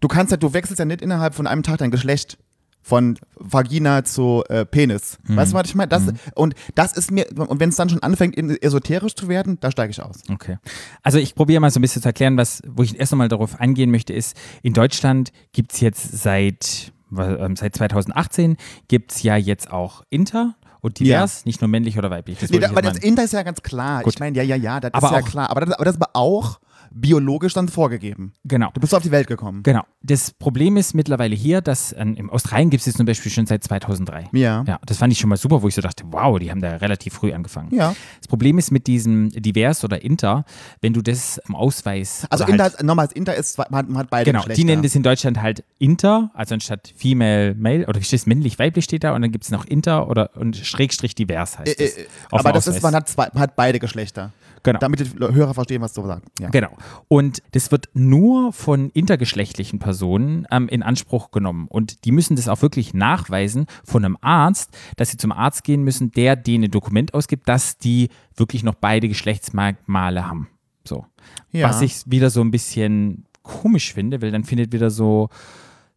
[0.00, 2.38] Du kannst ja, du wechselst ja nicht innerhalb von einem Tag dein Geschlecht.
[2.82, 5.18] Von Vagina zu äh, Penis.
[5.24, 5.88] Weißt du, was ich meine?
[5.88, 6.02] Das,
[6.34, 9.90] Und das ist mir, und wenn es dann schon anfängt, esoterisch zu werden, da steige
[9.90, 10.22] ich aus.
[10.30, 10.56] Okay.
[11.02, 13.60] Also ich probiere mal so ein bisschen zu erklären, was, wo ich erst einmal darauf
[13.60, 18.56] eingehen möchte, ist, in Deutschland gibt es jetzt seit, ähm, seit 2018
[18.88, 22.38] gibt es ja jetzt auch Inter und divers, nicht nur männlich oder weiblich.
[22.38, 24.02] Das Nee, da, aber das Inter ist ja ganz klar.
[24.02, 24.14] Gut.
[24.14, 25.50] Ich meine, ja, ja, ja, das Aber ist ja auch- klar.
[25.50, 26.60] Aber das, aber das ist aber auch
[26.92, 28.32] biologisch dann vorgegeben.
[28.44, 28.70] genau.
[28.74, 29.62] Du bist auf die Welt gekommen.
[29.62, 29.82] Genau.
[30.02, 33.46] Das Problem ist mittlerweile hier, dass ähm, im Australien gibt es jetzt zum Beispiel schon
[33.46, 34.28] seit 2003.
[34.32, 34.64] Ja.
[34.66, 36.76] Ja, das fand ich schon mal super, wo ich so dachte, wow, die haben da
[36.76, 37.72] relativ früh angefangen.
[37.74, 37.94] Ja.
[38.18, 40.44] Das Problem ist mit diesem Divers oder Inter,
[40.80, 42.26] wenn du das im Ausweis.
[42.30, 44.60] Also oder Inter, halt, ist, nochmal, Inter ist, man hat, man hat beide Genau, Geschlechter.
[44.60, 48.58] die nennen das in Deutschland halt Inter, also anstatt Female, Male, oder wie steht männlich,
[48.58, 51.84] weiblich steht da und dann gibt es noch Inter oder und Schrägstrich divers heißt Äh,
[51.84, 51.96] das.
[51.96, 54.32] äh, auf aber das ist, man hat, zwei, man hat beide Geschlechter.
[54.62, 54.78] Genau.
[54.78, 56.26] Damit die Hörer verstehen, was du sagst.
[56.38, 56.50] Ja.
[56.50, 56.70] Genau.
[57.08, 61.66] Und das wird nur von intergeschlechtlichen Personen ähm, in Anspruch genommen.
[61.68, 65.82] Und die müssen das auch wirklich nachweisen von einem Arzt, dass sie zum Arzt gehen
[65.82, 70.48] müssen, der denen ein Dokument ausgibt, dass die wirklich noch beide Geschlechtsmerkmale haben.
[70.84, 71.06] So.
[71.52, 71.68] Ja.
[71.68, 75.28] Was ich wieder so ein bisschen komisch finde, weil dann findet wieder so,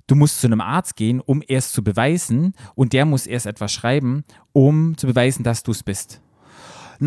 [0.08, 3.71] du musst zu einem Arzt gehen, um erst zu beweisen und der muss erst etwas
[3.71, 6.21] schreiben, um zu beweisen, dass du es bist.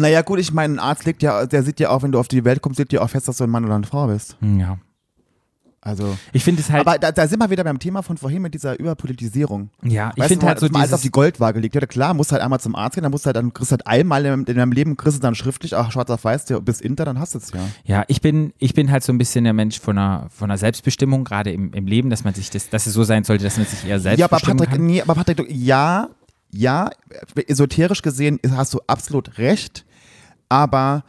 [0.01, 2.29] Naja, gut, ich meine, ein Arzt legt ja, der sieht ja auch, wenn du auf
[2.29, 4.37] die Welt kommst, legt ja auch fest, dass du ein Mann oder eine Frau bist.
[4.41, 4.79] Ja.
[5.81, 6.19] Also.
[6.33, 6.85] Ich finde es halt.
[6.85, 9.71] Aber da, da sind wir wieder beim Thema von vorhin mit dieser Überpolitisierung.
[9.85, 11.03] ja, ich Weißt finde du, halt so man alles auf dieses.
[11.03, 11.77] die Goldwaage legt.
[11.77, 14.27] Ja, klar, musst halt einmal zum Arzt gehen, dann musst halt, dann kriegst halt einmal
[14.27, 17.05] in, in deinem Leben, kriegst du dann schriftlich, ach, schwarz auf weiß, du bist Inter,
[17.05, 17.61] dann hast du es ja.
[17.85, 20.59] Ja, ich bin, ich bin halt so ein bisschen der Mensch von einer, von einer
[20.59, 23.57] Selbstbestimmung, gerade im, im Leben, dass man sich das, dass es so sein sollte, dass
[23.57, 24.85] man sich eher selbst Ja, aber Patrick, kann.
[24.85, 26.09] nee, aber Patrick, ja,
[26.51, 26.91] ja,
[27.47, 29.85] esoterisch gesehen hast du absolut recht,
[30.49, 31.05] aber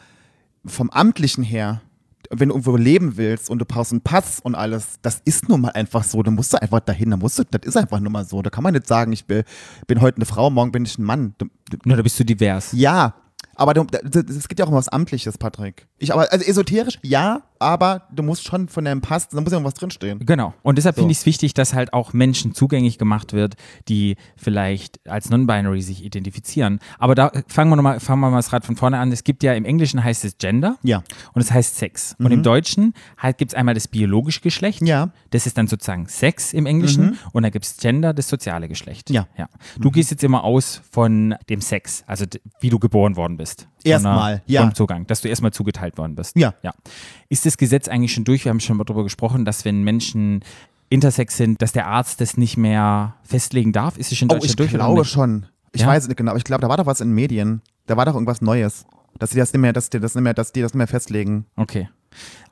[0.65, 1.81] vom Amtlichen her,
[2.29, 5.61] wenn du irgendwo leben willst und du brauchst einen Pass und alles, das ist nun
[5.61, 6.21] mal einfach so.
[6.23, 8.41] Da musst du einfach dahin, da musst du, das ist einfach nur mal so.
[8.41, 9.43] Da kann man nicht sagen, ich bin,
[9.87, 11.35] bin heute eine Frau, morgen bin ich ein Mann.
[11.37, 12.71] Du, du, Nur da bist du divers.
[12.73, 13.13] ja,
[13.55, 15.87] aber du- das geht ja auch um was Amtliches, Patrick.
[15.99, 19.57] Ich aber, also esoterisch, ja, aber du musst schon von deinem Pass, da muss ja
[19.57, 20.19] irgendwas drinstehen.
[20.25, 20.53] Genau.
[20.63, 21.01] Und deshalb So.
[21.01, 23.55] finde ich es wichtig, dass halt auch Menschen zugänglich gemacht wird,
[23.87, 26.79] die vielleicht als Non-Binary sich identifizieren.
[26.99, 29.11] Aber da fangen wir nochmal, fangen wir mal das Rad von vorne an.
[29.11, 30.77] Es gibt ja im Englischen heißt es Gender.
[30.83, 30.99] Ja.
[30.99, 31.03] Mhm.
[31.33, 32.15] Und es heißt Sex.
[32.19, 34.81] Und im Deutschen halt gibt es einmal das biologische Geschlecht.
[34.81, 35.07] Ja.
[35.07, 35.11] Mhm.
[35.31, 37.17] Das ist dann sozusagen Sex im Englischen.
[37.33, 39.09] Und dann gibt es Gender, das soziale Geschlecht.
[39.09, 39.27] Ja.
[39.37, 39.47] ja.
[39.79, 42.25] Du gehst jetzt immer aus von dem Sex, also
[42.59, 43.67] wie du geboren worden bist.
[43.83, 44.61] Erstmal, ja.
[44.61, 46.35] Vom Zugang, dass du erstmal zugeteilt worden bist.
[46.35, 46.53] Ja.
[46.61, 46.73] ja.
[47.29, 48.45] Ist das Gesetz eigentlich schon durch?
[48.45, 50.41] Wir haben schon mal darüber gesprochen, dass wenn Menschen
[50.89, 53.97] intersex sind, dass der Arzt das nicht mehr festlegen darf.
[53.97, 55.11] Ist es schon Oh, ich durch oder glaube nicht?
[55.11, 55.45] schon.
[55.73, 55.87] Ich Ja?
[55.87, 57.61] weiß es nicht genau, aber ich glaube, da war doch was in den Medien.
[57.87, 58.85] Da war doch irgendwas Neues.
[59.19, 60.87] Dass die das nicht mehr, dass die das nicht mehr, dass die das nicht mehr
[60.87, 61.45] festlegen.
[61.55, 61.89] Okay.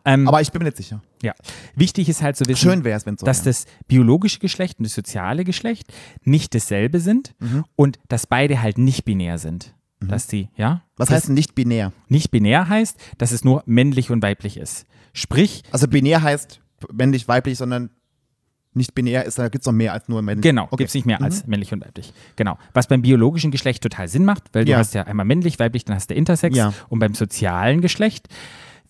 [0.03, 1.01] Ähm, Aber ich bin mir nicht sicher.
[1.23, 1.33] ja.
[1.75, 3.51] Wichtig ist halt zu wissen, Schön wäre es, wenn so dass wär.
[3.51, 5.91] das biologische Geschlecht und das soziale Geschlecht
[6.23, 7.63] nicht dasselbe sind Mhm.
[7.75, 9.73] und dass beide halt nicht binär sind.
[10.01, 10.81] Dass die, ja?
[10.97, 11.91] Was heißt nicht binär?
[12.09, 14.85] nicht binär heißt, dass es nur männlich und weiblich ist.
[15.13, 16.59] Sprich, Also binär heißt
[16.93, 17.89] männlich, weiblich, sondern
[18.73, 20.43] nicht binär ist, da gibt es noch mehr als nur männlich.
[20.43, 20.75] Genau, okay.
[20.77, 22.13] gibt es nicht mehr als männlich und weiblich.
[22.35, 22.57] Genau.
[22.73, 24.77] Was beim biologischen Geschlecht total Sinn macht, weil du Ja.
[24.79, 26.55] hast ja einmal männlich, weiblich, dann hast du Intersex.
[26.57, 26.73] Ja.
[26.89, 28.27] Und beim sozialen Geschlecht,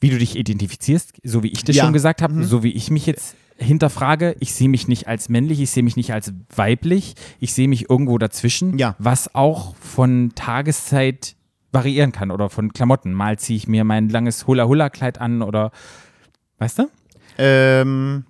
[0.01, 1.83] wie du dich identifizierst, so wie ich das Ja.
[1.83, 1.87] Mhm.
[1.87, 5.59] schon gesagt habe, so wie ich mich jetzt hinterfrage, ich sehe mich nicht als männlich,
[5.61, 8.95] ich sehe mich nicht als weiblich, ich sehe mich irgendwo dazwischen, Ja.
[8.99, 11.35] was auch von Tageszeit
[11.71, 13.13] variieren kann oder von Klamotten.
[13.13, 15.71] Mal ziehe ich mir mein langes Hula-Hula-Kleid an oder,
[16.59, 16.89] weißt du?
[17.37, 18.23] Ähm,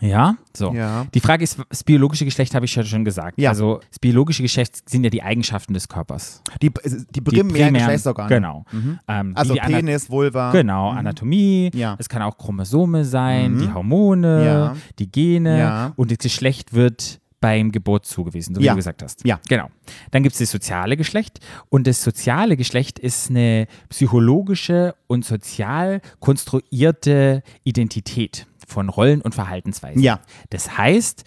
[0.00, 0.72] Ja, so.
[0.72, 1.06] Ja.
[1.14, 3.38] Die Frage ist, das biologische Geschlecht habe ich ja schon gesagt.
[3.40, 3.50] Ja.
[3.50, 6.42] Also das biologische Geschlecht sind ja die Eigenschaften des Körpers.
[6.62, 6.70] die,
[7.10, 8.28] die primären Geschlechtsorgane.
[8.28, 8.64] Genau.
[9.08, 10.52] Ähm, Also Penis, Vulva.
[10.52, 11.96] Genau, Anatomie, Ja.
[11.98, 14.76] es kann auch Chromosome sein, die Hormone, Ja.
[14.98, 15.92] die Gene Ja.
[15.96, 18.72] und das Geschlecht wird beim Geburt zugewiesen, so wie Ja.
[18.72, 19.24] du gesagt hast.
[19.26, 19.40] Ja.
[19.48, 19.68] Genau.
[20.10, 21.40] Dann gibt es das soziale Geschlecht
[21.70, 30.02] und das soziale Geschlecht ist eine psychologische und sozial konstruierte Identität von Rollen und Verhaltensweisen.
[30.02, 30.20] Ja.
[30.50, 31.24] Das heißt,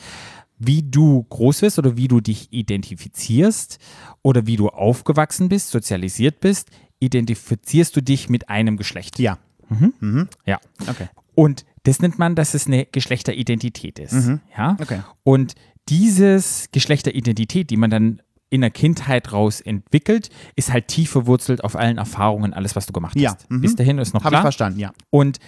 [0.60, 3.80] wie du groß wirst oder wie du dich identifizierst
[4.22, 9.20] oder wie du aufgewachsen bist, sozialisiert bist, identifizierst du dich mit einem Geschlecht.
[9.20, 9.38] Ja.
[10.46, 10.60] Ja.
[10.88, 11.08] Okay.
[11.36, 14.14] Und das nennt man, dass es eine Geschlechteridentität ist.
[14.56, 14.74] Ja?
[14.74, 14.78] Mhm.
[14.82, 15.00] Okay.
[15.24, 15.56] Und
[15.90, 21.76] dieses Geschlechteridentität, die man dann in der Kindheit raus entwickelt, ist halt tief verwurzelt auf
[21.76, 23.50] allen Erfahrungen, alles, was du gemacht Ja, hast.
[23.50, 23.62] mhm.
[23.62, 24.42] Bis dahin ist noch Habe ich klar.
[24.44, 24.92] verstanden, ja.
[25.10, 25.40] Und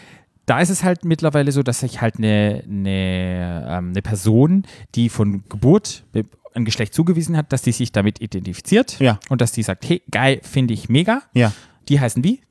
[0.46, 4.64] da ist es halt mittlerweile so, dass sich halt eine, eine, ähm, eine Person,
[4.96, 6.06] die von Geburt
[6.54, 9.20] ein Geschlecht zugewiesen hat, dass die sich damit identifiziert Ja.
[9.30, 11.22] und dass die sagt, hey, geil, finde ich mega.
[11.34, 11.52] Ja.
[11.90, 12.42] Die heißen wie?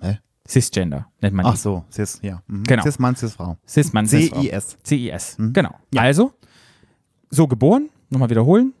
[0.00, 0.18] Hä?
[0.46, 1.60] Cisgender nennt man Ach die.
[1.60, 2.42] so, Cis, ja.
[2.46, 2.64] Mhm.
[2.64, 2.82] Genau.
[2.82, 3.56] Cis Mann, Cis Frau.
[3.66, 4.42] Cis-Mann, Cis-Frau.
[4.42, 4.78] CIS.
[4.84, 5.52] CIS, Mhm.
[5.54, 5.74] genau.
[5.96, 6.32] Also,
[7.30, 8.74] so geboren, nochmal wiederholen.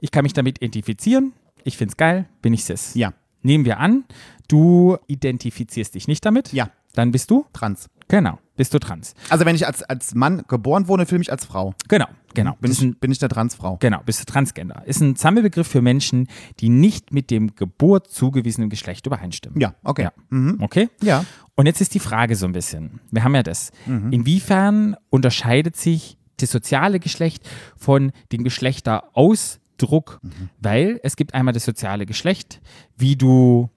[0.00, 1.32] Ich kann mich damit identifizieren.
[1.64, 2.94] Ich finde es geil, bin ich Cis.
[2.94, 3.12] Ja.
[3.42, 4.04] Nehmen wir an,
[4.48, 6.52] du identifizierst dich nicht damit.
[6.52, 6.70] Ja.
[6.98, 7.88] Dann bist du, Trans.
[8.08, 9.14] genau, bist du trans.
[9.28, 11.74] Also wenn ich als, als Mann geboren wurde, fühle ich mich als Frau.
[11.88, 12.56] Genau, genau.
[12.60, 13.76] Bin ist ein, ich, bin ich eine Transfrau.
[13.78, 14.82] genau, bist du Transgender.
[14.84, 16.26] Ist ein Sammelbegriff für Menschen,
[16.58, 19.60] die nicht mit dem Geburt zugewiesenen Geschlecht übereinstimmen.
[19.60, 20.02] Ja, okay.
[20.02, 20.12] Ja.
[20.30, 20.56] Mhm.
[20.60, 20.88] Okay?
[21.02, 21.24] Ja.
[21.54, 24.12] Und jetzt ist die Frage so ein bisschen, wir haben ja das, Mhm.
[24.12, 30.48] inwiefern unterscheidet sich das soziale Geschlecht von dem Geschlechterausdruck, Mhm.
[30.60, 32.60] weil es gibt einmal das soziale Geschlecht,
[32.96, 33.70] wie du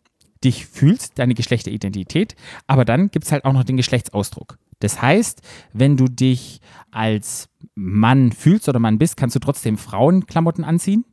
[0.44, 2.36] dich fühlst, deine Geschlechteridentität,
[2.68, 4.58] aber dann gibt es halt auch noch den Geschlechtsausdruck.
[4.80, 5.42] Das heißt,
[5.74, 11.06] wenn du dich als Mann fühlst oder Mann bist, kannst du trotzdem Frauenklamotten anziehen,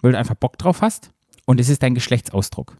[0.00, 1.12] weil du einfach Bock drauf hast
[1.46, 2.76] und es ist dein Geschlechtsausdruck.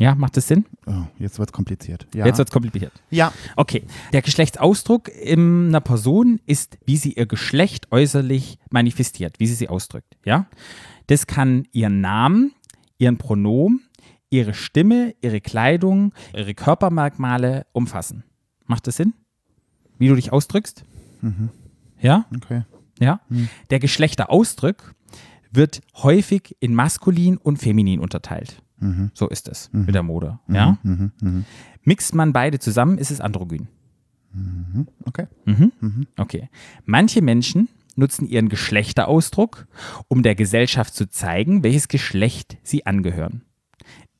[0.00, 0.64] Ja, macht das Sinn?
[0.86, 2.06] Oh, jetzt wird es kompliziert.
[2.14, 2.24] Ja.
[2.24, 2.92] Jetzt wird es kompliziert.
[3.10, 3.32] ja.
[3.56, 3.84] Okay.
[4.12, 9.68] Der Geschlechtsausdruck in einer Person ist, wie sie ihr Geschlecht äußerlich manifestiert, wie sie sie
[9.68, 10.16] ausdrückt.
[10.24, 10.46] Ja?
[11.06, 12.52] Das kann ihren Namen,
[12.96, 13.82] ihren Pronomen,
[14.30, 18.24] ihre Stimme, ihre Kleidung, ihre Körpermerkmale umfassen.
[18.66, 19.12] Macht das Sinn?
[19.98, 20.84] Wie du dich ausdrückst?
[22.00, 22.26] Ja?
[22.34, 22.62] Okay.
[22.98, 23.20] Ja.
[23.70, 24.94] Der Geschlechterausdruck
[25.50, 28.62] wird häufig in maskulin und feminin unterteilt.
[29.12, 30.38] So ist es mit der Mode.
[30.48, 30.78] Ja.
[31.82, 33.68] Mixt man beide zusammen, ist es androgyn.
[35.04, 35.26] Okay.
[36.16, 36.48] Okay.
[36.84, 39.66] Manche Menschen nutzen ihren Geschlechterausdruck,
[40.08, 43.42] um der Gesellschaft zu zeigen, welches Geschlecht sie angehören.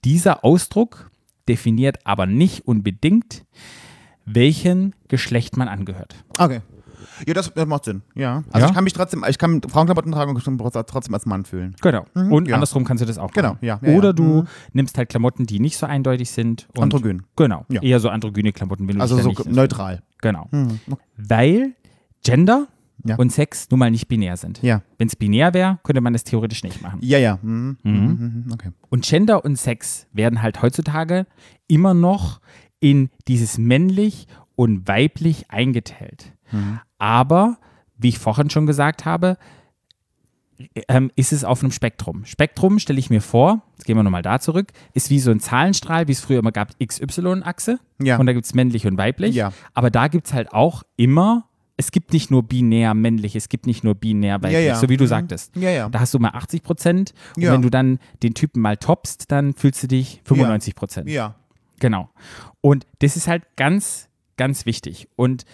[0.04, 1.10] Dieser Ausdruck
[1.48, 3.44] definiert aber nicht unbedingt,
[4.24, 6.14] welchen Geschlecht man angehört.
[6.38, 6.60] Okay.
[7.26, 8.02] Ja, das, das macht Sinn.
[8.14, 8.44] Ja.
[8.50, 8.66] Also Ja?
[8.68, 11.76] ich kann mich trotzdem, ich kann Frauenklamotten tragen und mich trotzdem als Mann fühlen.
[11.82, 12.06] Genau.
[12.14, 12.54] Und ja.
[12.54, 13.58] andersrum kannst du das auch Genau, machen.
[13.64, 14.12] ja, ja, Oder ja.
[14.14, 14.46] du Mhm.
[14.72, 16.66] nimmst halt Klamotten, die nicht so eindeutig sind.
[16.76, 17.24] Und Androgyn.
[17.36, 17.66] Genau.
[17.68, 17.82] Ja.
[17.82, 20.02] Eher so androgyne Klamotten, wenn du Also so neutral.
[20.22, 20.48] Genau.
[20.50, 20.80] Mhm.
[21.16, 21.72] Weil
[22.22, 22.68] Gender
[23.04, 23.16] Ja.
[23.16, 24.62] und Sex nun mal nicht binär sind.
[24.62, 24.82] Ja.
[24.98, 26.98] Wenn es binär wäre, könnte man das theoretisch nicht machen.
[27.02, 27.38] Ja, ja.
[27.42, 27.78] Mhm.
[27.82, 28.50] Mhm.
[28.52, 28.70] Okay.
[28.88, 31.26] Und Gender und Sex werden halt heutzutage
[31.66, 32.40] immer noch
[32.80, 36.32] in dieses männlich und weiblich eingeteilt.
[36.98, 37.58] Aber,
[37.96, 39.36] wie ich vorhin schon gesagt habe,
[40.88, 42.24] ähm, ist es auf einem Spektrum.
[42.24, 45.40] Spektrum stelle ich mir vor, jetzt gehen wir nochmal da zurück, ist wie so ein
[45.40, 47.78] Zahlenstrahl, wie es früher immer gab, XY-Achse.
[48.02, 48.18] Ja.
[48.18, 49.34] Und da gibt es männlich und weiblich.
[49.34, 49.52] Ja.
[49.74, 51.48] Aber da gibt es halt auch immer,
[51.80, 54.74] es gibt nicht nur binär männlich, es gibt nicht nur binär weiblich, ja.
[54.76, 55.08] so wie du Mhm.
[55.08, 55.56] sagtest.
[55.56, 55.88] Ja, ja.
[55.88, 57.52] Da hast du mal 80 Prozent und Ja.
[57.52, 61.08] wenn du dann den Typen mal toppst, dann fühlst du dich 95 Prozent.
[61.08, 61.34] Ja.
[61.78, 62.10] Genau.
[62.60, 65.08] Und das ist halt ganz, ganz wichtig.
[65.16, 65.44] Und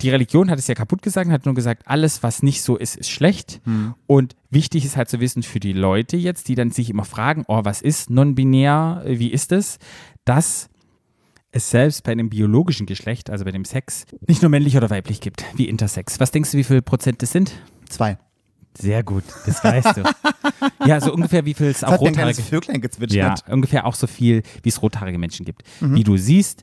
[0.00, 2.96] die Religion hat es ja kaputt gesagt, hat nur gesagt, alles, was nicht so ist,
[2.96, 3.60] ist schlecht.
[3.64, 3.92] Hm.
[4.06, 7.44] Und wichtig ist halt zu wissen für die Leute jetzt, die dann sich immer fragen,
[7.48, 9.78] oh, was ist non-binär, wie ist es,
[10.24, 10.69] dass
[11.52, 15.20] es selbst bei einem biologischen Geschlecht, also bei dem Sex, nicht nur männlich oder weiblich
[15.20, 16.20] gibt, wie Intersex.
[16.20, 17.52] Was denkst du, wie viel Prozent das sind?
[17.88, 18.18] Zwei.
[18.78, 20.02] Sehr gut, das weißt du.
[20.86, 23.44] ja, so ungefähr wie viel es auch rothaarige kleines Vöglein ja, gezwitschert.
[23.48, 25.64] ungefähr auch so viel, wie es rothaarige Menschen gibt.
[25.80, 25.96] Mhm.
[25.96, 26.62] Wie du siehst,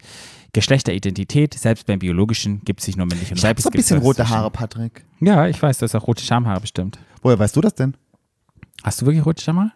[0.53, 3.63] Geschlechteridentität, selbst beim biologischen, gibt es nicht nur männlich und Ich habe weiblich.
[3.63, 4.29] so ein bisschen rote.
[4.29, 5.03] Haare, Patrick.
[5.19, 6.97] Ja, ich weiß, du hast auch rote Schamhaare bestimmt.
[7.21, 7.95] Woher weißt du das denn?
[8.83, 9.71] Hast du wirklich rote Schamhaare?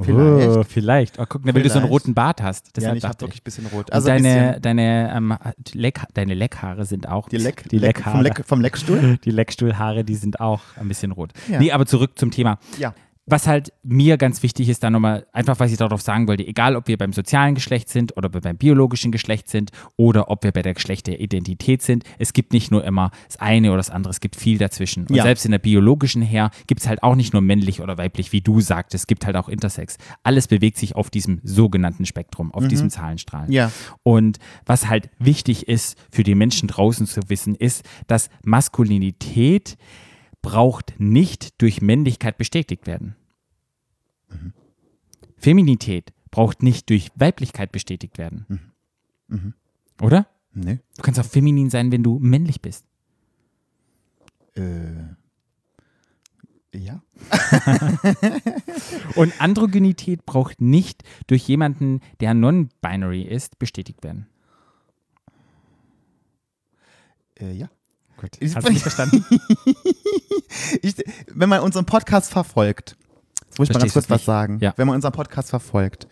[0.00, 0.48] Vielleicht.
[0.56, 1.18] Oh, vielleicht.
[1.18, 2.66] Oh, guck, weil du so einen roten Bart hast.
[2.68, 3.40] ja, Deshalb ich habe wirklich ich.
[3.40, 3.86] ein bisschen rot.
[3.90, 5.36] Und Also ein deine, deine, ähm,
[5.74, 7.28] Leck, deine Leckhaare sind auch.
[7.28, 8.16] die Leck, die Leck, Leckhaare.
[8.16, 9.18] vom, Leck, vom Leckstuhl.
[9.24, 11.32] Die Leckstuhlhaare, die sind auch ein bisschen rot.
[11.48, 11.58] Ja.
[11.58, 12.58] Nee, aber zurück zum Thema.
[12.78, 12.94] Ja.
[13.24, 16.74] Was halt mir ganz wichtig ist, da nochmal, einfach was ich darauf sagen wollte, egal
[16.74, 20.62] ob wir beim sozialen Geschlecht sind oder beim biologischen Geschlecht sind oder ob wir bei
[20.62, 24.34] der Geschlechteridentität sind, es gibt nicht nur immer das eine oder das andere, es gibt
[24.34, 25.06] viel dazwischen.
[25.06, 25.22] Und Ja.
[25.22, 28.40] selbst in der biologischen her gibt es halt auch nicht nur männlich oder weiblich, wie
[28.40, 29.98] du sagtest, es gibt halt auch Intersex.
[30.24, 33.48] Alles bewegt sich auf diesem sogenannten Spektrum, auf diesem Zahlenstrahl.
[33.52, 33.70] Ja.
[34.02, 39.76] Und was halt wichtig ist für die Menschen draußen zu wissen, ist, dass Maskulinität
[40.42, 43.14] braucht nicht durch Männlichkeit bestätigt werden.
[45.36, 48.72] Feminität braucht nicht durch Weiblichkeit bestätigt werden.
[50.00, 50.26] Oder?
[50.54, 50.80] Nee.
[50.96, 52.84] Du kannst auch feminin sein, wenn du männlich bist.
[54.54, 55.14] Äh.
[56.74, 57.02] Ja.
[59.14, 64.26] Und Androgynität braucht nicht durch jemanden, der non-binary ist, bestätigt werden.
[67.38, 67.70] Äh, ja.
[68.16, 68.30] Gut.
[68.40, 69.24] Ich- Hast du nicht verstanden?
[70.82, 70.96] Ich,
[71.32, 72.96] wenn man unseren Podcast verfolgt,
[73.58, 74.58] muss ich mal ganz kurz was sagen.
[74.60, 74.72] Ja.
[74.76, 76.08] Wenn man unseren Podcast verfolgt,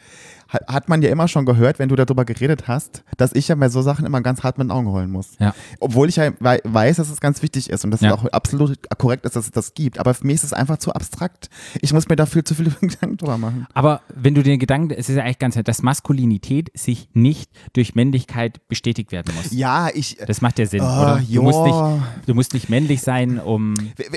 [0.50, 3.68] hat, man ja immer schon gehört, wenn du darüber geredet hast, dass ich ja bei
[3.68, 5.32] so Sachen immer ganz hart mit den Augen rollen muss.
[5.38, 5.54] Ja.
[5.78, 8.08] Obwohl ich ja wei- weiß, dass es ganz wichtig ist und dass Ja.
[8.08, 9.98] es auch absolut korrekt ist, dass es das gibt.
[10.00, 11.48] Aber für mich ist es einfach zu abstrakt.
[11.80, 13.66] Ich muss mir dafür zu viele Gedanken drüber machen.
[13.74, 17.50] Aber wenn du den Gedanken, es ist ja eigentlich ganz nett, dass Maskulinität sich nicht
[17.72, 19.52] durch Männlichkeit bestätigt werden muss.
[19.52, 20.16] Ja, ich.
[20.26, 21.22] Das macht ja Sinn, Ah, oder?
[21.30, 23.74] Du musst, nicht, du musst nicht männlich sein, um.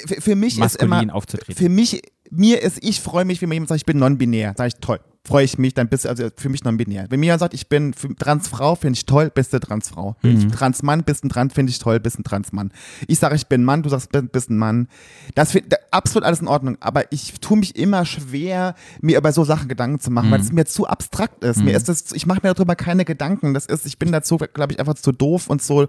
[0.07, 1.55] Für, für, mich ist maskulin immer, aufzutreten.
[1.55, 4.53] Für mich, mir ist, ich freue mich, wenn mir jemand sagt, ich bin non-binär.
[4.57, 4.99] Sag ich, toll.
[5.25, 7.05] Freue ich mich, dann bist du also für mich non-binär.
[7.09, 10.17] Wenn mir jemand sagt, ich bin Transfrau, finde ich toll, bist du Transfrau.
[10.21, 10.37] Mhm.
[10.37, 12.73] ich Transmann, bist ein Trans, finde ich toll, bist ein Transmann.
[13.07, 14.89] Ich sage, ich bin Mann, du sagst, bist, ein Mann.
[15.33, 16.75] Das finde absolut alles in Ordnung.
[16.81, 20.45] Aber ich tue mich immer schwer, mir über so Sachen Gedanken zu machen, weil Mhm.
[20.45, 21.63] es mir zu abstrakt ist.
[21.63, 23.53] Mir ist das, ich mache mir darüber keine Gedanken.
[23.53, 25.87] Das ist, ich bin dazu, glaube ich, einfach zu doof und so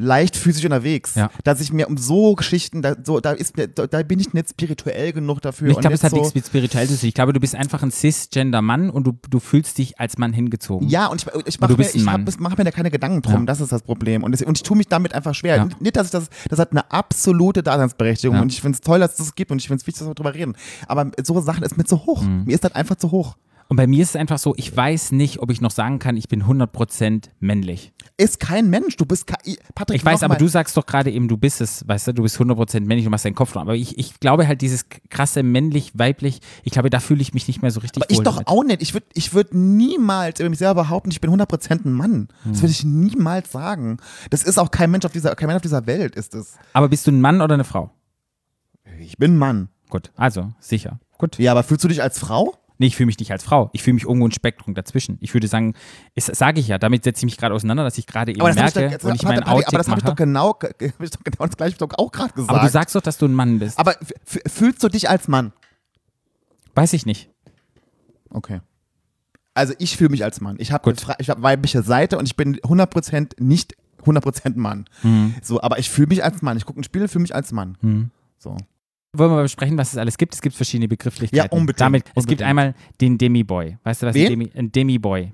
[0.00, 1.30] leicht physisch unterwegs, Ja.
[1.44, 4.50] dass ich mir um so Geschichten, da, so, da ist da, da bin ich nicht
[4.50, 5.68] spirituell genug dafür.
[5.70, 7.08] Ich glaube, es hat so, nichts mit spirituell zu tun.
[7.08, 7.92] Ich glaube, du bist einfach ein
[8.64, 10.88] cisgender-Mann und du, du fühlst dich als Mann hingezogen.
[10.88, 12.26] Ja, und ich, ich mache mir, ich Mann.
[12.26, 13.46] hab, mach mir da keine Gedanken drum, Ja.
[13.46, 14.22] das ist das Problem.
[14.22, 15.56] Und, das, und ich tue mich damit einfach schwer.
[15.56, 15.68] Ja.
[15.80, 18.42] Nicht, dass ich das, das hat eine absolute Daseinsberechtigung Ja.
[18.42, 20.08] und ich finde es toll, dass es das gibt und ich finde es wichtig, dass
[20.08, 20.54] wir darüber reden.
[20.88, 22.22] Aber so Sachen ist mir zu hoch.
[22.22, 22.44] Mhm.
[22.44, 23.36] Mir ist das einfach zu hoch.
[23.68, 26.16] Und bei mir ist es einfach so, ich weiß nicht, ob ich noch sagen kann,
[26.16, 27.92] ich bin 100% männlich.
[28.16, 29.38] Ist kein Mensch, du bist kein,
[29.74, 32.12] Patrick, Ich weiß, aber mal, du sagst doch gerade eben, du bist es, weißt du,
[32.14, 33.62] du bist 100% männlich, du machst deinen Kopf drum.
[33.62, 37.62] Aber ich, ich glaube halt, dieses krasse männlich-weiblich, ich glaube, da fühle ich mich nicht
[37.62, 38.48] mehr so richtig aber ich doch damit.
[38.48, 38.82] auch nicht.
[38.82, 42.28] Ich würde ich würd niemals über mich selber behaupten, ich bin 100% ein Mann.
[42.44, 42.62] Das Hm.
[42.62, 43.96] würde ich niemals sagen.
[44.30, 46.54] Das ist auch kein Mensch auf dieser, kein Mensch auf dieser Welt, ist es.
[46.74, 47.90] Aber bist du ein Mann oder eine Frau?
[49.00, 49.68] Ich bin ein Mann.
[49.88, 51.00] Gut, also, sicher.
[51.18, 51.38] Gut.
[51.38, 52.54] Ja, aber fühlst du dich als Frau?
[52.78, 53.70] Nee, ich fühle mich nicht als Frau.
[53.72, 55.16] Ich fühle mich irgendwo ein Spektrum dazwischen.
[55.20, 55.74] Ich würde sagen,
[56.16, 58.64] das sage ich ja, damit setze ich mich gerade auseinander, dass ich gerade eben merke
[58.66, 61.10] ich, doch, jetzt- und ich meinen Outtake aber das habe ich doch genau, hab ich
[61.10, 62.50] doch genau das gleiche doch auch gerade gesagt.
[62.50, 63.78] aber du sagst doch, dass du ein Mann bist.
[63.78, 65.52] Aber fühlst du dich als Mann?
[66.74, 67.30] Weiß ich nicht.
[68.30, 68.60] Okay.
[69.54, 70.56] Also ich fühle mich als Mann.
[70.58, 74.86] Ich habe hab weibliche Seite und ich bin 100% nicht 100% Mann.
[75.04, 75.34] Mhm.
[75.42, 76.56] So, aber ich fühle mich als Mann.
[76.56, 77.78] Ich gucke ein Spiel, fühle mich als Mann.
[77.80, 78.10] Mhm.
[78.38, 78.56] So.
[79.16, 80.34] Wollen wir mal besprechen, was es alles gibt?
[80.34, 81.36] Es gibt verschiedene Begrifflichkeiten.
[81.50, 82.42] Ja, unbedingt, Damit, es gibt unbedingt.
[82.42, 83.78] einmal den Demi-Boy.
[83.84, 84.26] Weißt du, was Wen?
[84.26, 85.32] ein Demi, ein Demi-Boy?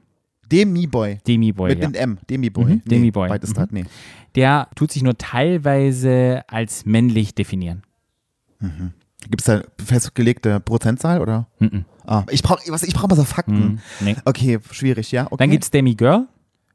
[0.50, 1.18] Demi-Boy.
[1.26, 1.84] Demi-Boy, Mit ja.
[1.86, 2.18] einem M.
[2.28, 2.64] Demi-Boy.
[2.64, 3.28] Mhm, Nee, Demi-Boy.
[3.28, 3.66] Beides Mhm.
[3.70, 3.84] nee.
[4.34, 7.82] Der tut sich nur teilweise als männlich definieren.
[9.28, 11.46] Gibt es da festgelegte Prozentzahl oder?
[11.58, 11.84] Mhm.
[12.04, 13.54] Ah, ich brauche ich brauch mal so Fakten.
[13.58, 13.78] Mhm.
[14.00, 14.16] Nee.
[14.24, 15.26] Okay, schwierig, ja.
[15.26, 15.36] Okay.
[15.38, 16.26] Dann gibt es Demi-Girl,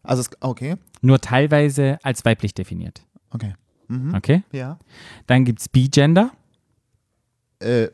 [0.03, 0.75] Also, es, okay.
[1.01, 3.03] nur teilweise als weiblich definiert.
[3.31, 3.53] Okay.
[3.87, 4.15] Mhm.
[4.15, 4.43] Okay?
[4.51, 4.79] Ja.
[5.27, 6.31] Dann gibt es B-Gender.
[7.65, 7.89] Äh,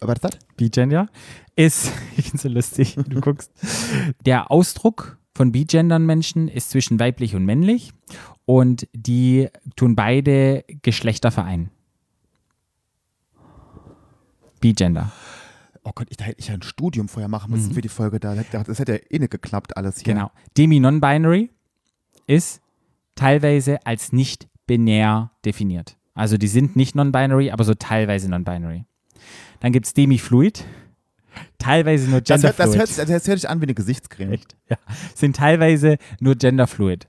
[0.00, 0.38] was ist das?
[0.56, 1.08] B-Gender
[1.56, 3.52] ist, ich finde so lustig, du guckst.
[4.24, 7.92] Der Ausdruck von B-Gendern Menschen ist zwischen weiblich und männlich
[8.44, 11.70] und die tun beide Geschlechter vereinen.
[14.60, 15.10] B-Gender.
[15.84, 18.36] Oh Gott, ich, hätte ich ja ein Studium vorher machen müssen für die Folge da.
[18.36, 20.14] Das, hätte ja eh nicht geklappt, alles hier.
[20.14, 20.18] Mhm.
[20.18, 20.30] Genau.
[20.56, 21.50] Demi-Non-Binary
[22.28, 22.60] ist
[23.16, 25.96] teilweise als nicht binär definiert.
[26.14, 28.84] Also die sind nicht non-binary, aber so teilweise non-binary.
[29.60, 30.64] Dann gibt es Demi-Fluid,
[31.58, 32.78] teilweise nur Das, hört, das, genderfluid.
[32.78, 34.32] hört, sich- das hört sich an wie eine Gesichtscreme.
[34.32, 34.56] Echt?
[34.68, 34.76] Ja.
[35.14, 37.06] Sind teilweise nur genderfluid.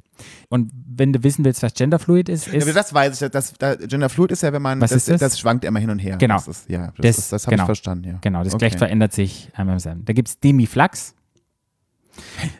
[0.48, 3.32] Und wenn du wissen willst, was genderfluid ist, Ja, ist aber das weiß ich.
[3.32, 4.80] Das, da, Gender Fluid ist ja, wenn man.
[4.80, 5.20] Was das, ist das?
[5.20, 6.18] das schwankt immer hin und her.
[6.18, 6.36] Genau.
[6.36, 7.64] Das, ist, ja, das, Das- das, das habe genau.
[7.64, 8.18] ich verstanden, ja.
[8.22, 8.66] genau, das Okay.
[8.66, 10.06] Geschlecht verändert sich einmal im.
[10.06, 11.16] Da gibt es Demiflux.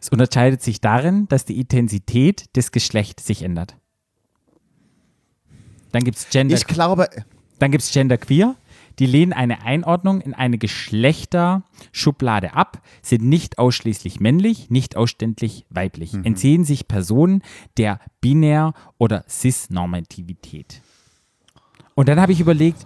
[0.02, 3.78] Es unterscheidet sich darin, dass die Intensität des Geschlechts sich ändert.
[5.94, 7.08] Dann gibt es Gender Ich glaube,
[7.60, 8.56] Dann gibt es Genderqueer.
[9.00, 16.14] Die lehnen eine Einordnung in eine Geschlechterschublade ab, sind nicht ausschließlich männlich, nicht ausständlich weiblich,
[16.14, 16.26] Mhm.
[16.26, 17.42] entziehen sich Personen
[17.78, 20.82] der Binär- oder Cis-Normativität.
[21.96, 22.86] Und dann habe ich überlegt,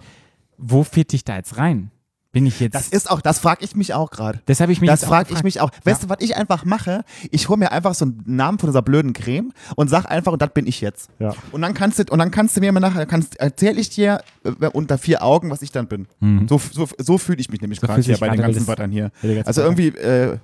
[0.56, 1.90] wo fitte ich da jetzt rein?
[2.30, 2.74] Bin ich jetzt.
[2.74, 4.40] das ist auch, das frage ich mich auch gerade.
[4.44, 5.70] das habe ich mich Das frage ich mich auch.
[5.84, 7.04] Weißt du, was ich einfach mache?
[7.30, 10.42] Ich hole mir einfach so einen Namen von dieser blöden Creme und sag einfach, und
[10.42, 11.08] das bin ich jetzt.
[11.18, 11.34] Ja.
[11.52, 14.20] Und dann kannst du, und dann kannst du mir mal nachher, kannst, erzähle ich dir
[14.44, 16.06] äh, unter vier Augen, was ich dann bin.
[16.48, 17.96] So, so, so fühle ich mich nämlich gerade Mhm.
[17.96, 19.10] fühlst du hier bei den gerade, ganzen Wörtern hier.
[19.22, 20.38] ganzen Also irgendwie, äh,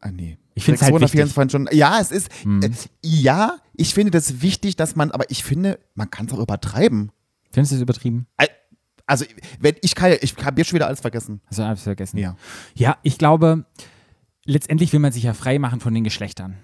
[0.00, 0.36] ah nee.
[0.54, 1.76] Ich find's halt 624 Stunden.
[1.76, 2.62] Ja, es ist, Mhm.
[2.64, 2.70] äh,
[3.04, 7.12] ja, ich finde das wichtig, dass man, aber ich finde, man kann es auch übertreiben.
[7.52, 8.26] Findest du das übertrieben?
[9.08, 9.24] Also,
[9.58, 11.40] wenn, ich kann, ja- ich habe jetzt schon wieder alles vergessen.
[11.46, 12.18] Hast du alles vergessen?
[12.18, 12.36] Ja.
[12.74, 13.64] Ja, ich glaube,
[14.44, 16.56] letztendlich will man sich ja frei machen von den Geschlechtern.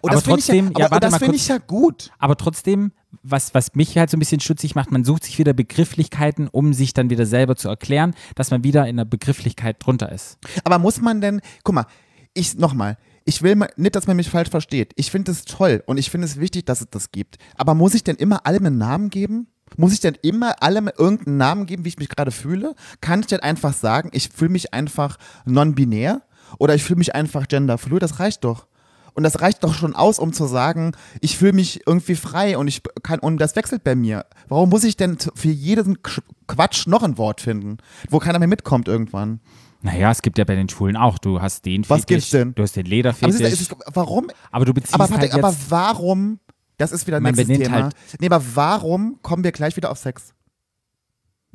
[0.00, 2.10] Und Aber das finde ich, ja, trotzdem- ja, aber, warte das finde ich ja gut.
[2.18, 5.52] Aber trotzdem, was, was mich halt so ein bisschen stutzig macht, man sucht sich wieder
[5.52, 10.10] Begrifflichkeiten, um sich dann wieder selber zu erklären, dass man wieder in der Begrifflichkeit drunter
[10.10, 10.38] ist.
[10.64, 11.86] Aber muss man denn, guck mal,
[12.34, 14.92] ich nochmal, ich will mal, nicht, dass man mich falsch versteht.
[14.96, 17.36] Ich finde es toll und ich finde es wichtig, dass es das gibt.
[17.56, 19.46] Aber muss ich denn immer allem einen Namen geben?
[19.76, 22.74] Muss ich denn immer allem irgendeinen Namen geben, wie ich mich gerade fühle?
[23.00, 26.22] Kann ich denn einfach sagen, ich fühle mich einfach non-binär
[26.58, 28.02] oder ich fühle mich einfach genderfluid?
[28.02, 28.66] Das reicht doch.
[29.14, 32.68] Und das reicht doch schon aus, um zu sagen, ich fühle mich irgendwie frei und
[32.68, 34.26] ich kann und das wechselt bei mir.
[34.48, 35.98] Warum muss ich denn für jeden
[36.46, 37.78] Quatsch noch ein Wort finden,
[38.10, 39.40] wo keiner mehr mitkommt irgendwann?
[39.80, 41.16] Naja, es gibt ja bei den Schwulen auch.
[41.16, 42.54] Du hast den Was Fetisch, gibt's denn?
[42.54, 43.40] Du hast den Aber, Lederfetisch.
[43.40, 44.28] es ist, ist, warum?
[44.50, 46.38] aber du beziehst Aber, halt jetzt, aber warum?
[46.78, 47.70] Das ist wieder ein nächstes Thema.
[47.84, 50.32] halt- nee, aber warum kommen wir gleich wieder auf Sex?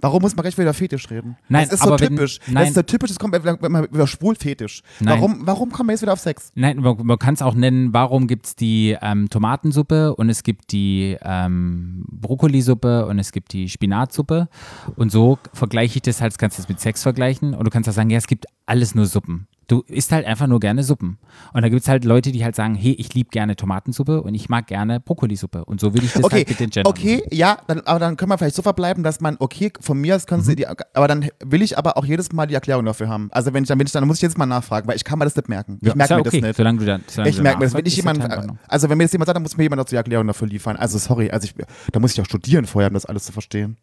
[0.03, 1.37] Warum muss man gleich wieder über Fetisch reden?
[1.47, 2.39] Nein, das ist so aber wenn- typisch.
[2.39, 2.67] das nein.
[2.69, 4.81] ist so typisch, das kommt man über Schwulfetisch.
[4.99, 5.19] Nein.
[5.19, 6.51] Warum, warum kommen wir jetzt wieder auf Sex?
[6.55, 10.41] Nein, man, man kann es auch nennen, warum gibt es die ähm, Tomatensuppe und es
[10.41, 14.49] gibt die ähm, Brokkolisuppe und es gibt die Spinatsuppe.
[14.95, 17.87] Und so vergleiche ich das halt, kannst du das mit Sex vergleichen und du kannst
[17.87, 19.47] auch sagen, ja, es gibt alles nur Suppen.
[19.71, 21.17] Du isst halt einfach nur gerne Suppen.
[21.53, 24.35] Und da gibt es halt Leute, die halt sagen, hey, ich liebe gerne Tomatensuppe und
[24.35, 25.63] ich mag gerne Brokkolisuppe.
[25.63, 28.17] Und so würde ich das Okay, halt mit den Gendern okay, ja, dann, aber dann
[28.17, 30.27] können wir vielleicht so verbleiben, dass man, okay, von mir aus Mhm.
[30.27, 33.29] können Sie die, aber dann will ich aber auch jedes Mal die Erklärung dafür haben.
[33.31, 35.17] Also wenn ich dann, wenn ich dann muss ich jedes Mal nachfragen, weil ich kann
[35.17, 35.77] mir das nicht merken.
[35.81, 36.57] Ich Ja, merke ist ja mir okay, das nicht.
[36.57, 38.29] Solange du dann, solange Ich merke mir das, wenn ich jemand,
[38.67, 40.75] also wenn mir das jemand sagt, dann muss mir jemand auch die Erklärung dafür liefern.
[40.75, 41.55] Also sorry, also ich,
[41.93, 43.77] da muss ich auch studieren vorher, um das alles zu verstehen.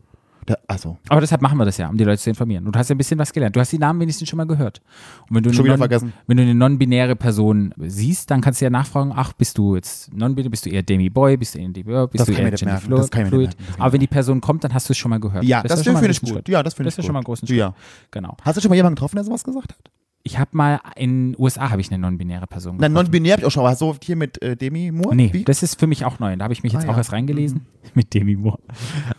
[0.48, 2.64] Da, also, Aber deshalb machen wir das ja, um die Leute zu informieren.
[2.64, 3.54] Und du hast ja ein bisschen was gelernt.
[3.54, 4.80] Du hast die Namen wenigstens schon mal gehört.
[5.28, 6.12] Und wenn du, Schon eine, wieder non, vergessen.
[6.26, 10.11] wenn du eine non-binäre Person siehst, dann kannst du ja nachfragen, ach, bist du jetzt
[10.14, 12.56] non-binär, bist du eher Demi-Boy, bist du eher Demi-Boy, bist Das du eher merken.
[12.56, 13.58] Gender Das kann ich mir nicht Fluid.
[13.58, 13.72] merken.
[13.72, 15.44] Das Aber wenn die Person kommt, dann hast du es schon mal gehört.
[15.44, 16.30] ja, ist das, mal finde ich gut.
[16.30, 16.48] Schritt.
[16.48, 17.06] Ja, das finde Das ich ist ja gut.
[17.08, 17.58] schon mal einen großen Schritt.
[17.58, 17.74] Ja.
[18.11, 18.34] Genau.
[18.42, 19.90] Hast du schon mal jemanden getroffen, der sowas gesagt hat?
[20.29, 23.07] Ich habe mal in den USA habe ich eine non-binäre Person Nein, getroffen.
[23.07, 25.16] non-binär habe ich auch schon, aber so hier mit äh, Demi Moore?
[25.16, 25.45] Nee, Wie?
[25.45, 26.37] das ist für mich auch neu.
[26.37, 26.99] Da habe ich mich jetzt Ah, auch ja.
[26.99, 27.64] erst reingelesen
[27.95, 28.59] mit Demi Moore.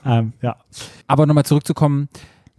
[0.05, 0.57] ähm, ja.
[1.07, 2.09] Aber nochmal zurückzukommen,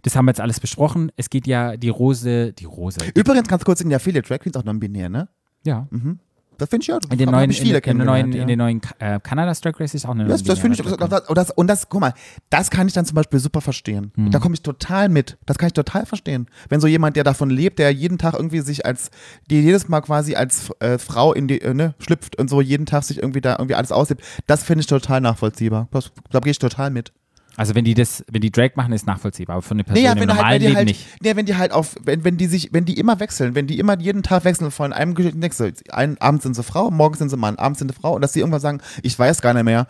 [0.01, 1.13] das haben wir jetzt alles besprochen.
[1.15, 2.99] Es geht ja die Rose, die Rose.
[3.15, 5.29] Übrigens, ganz kurz, in der viele Drag Queens auch non-binär, ne?
[5.65, 5.87] Ja.
[5.91, 6.19] Mhm.
[6.61, 6.99] Das finde ich ja.
[7.09, 8.41] In den neuen, ich viele in, in, den neuen, ja.
[8.43, 11.27] in den neuen äh, Kanada Drag Race ist auch eine Das, das finde ich, das,
[11.27, 12.13] und das, und das, guck mal,
[12.51, 14.11] das kann ich dann zum Beispiel super verstehen.
[14.15, 14.29] Mhm.
[14.29, 15.39] Da komme ich total mit.
[15.47, 16.45] Das kann ich total verstehen.
[16.69, 19.09] Wenn so jemand, der davon lebt, der jeden Tag irgendwie sich als,
[19.49, 22.85] die jedes Mal quasi als äh, Frau in die, äh, ne, schlüpft und so jeden
[22.85, 25.87] Tag sich irgendwie da irgendwie alles auslebt, das finde ich total nachvollziehbar.
[25.91, 27.11] Das, da gehe ich total mit.
[27.57, 30.05] Also wenn die das, wenn die Drag machen, ist nachvollziehbar, aber für eine Person Nee,
[30.07, 31.07] ja, im wenn, du halt, normalen wenn die Leben halt, nicht.
[31.21, 33.77] nee, wenn die halt auf, wenn, wenn die sich, wenn die immer wechseln, wenn die
[33.77, 37.19] immer jeden Tag wechseln von einem Geschlecht ins nächste, ein, abends sind sie Frau, morgens
[37.19, 39.53] sind sie Mann, abends sind sie Frau und dass sie irgendwann sagen, ich weiß gar
[39.53, 39.87] nicht mehr,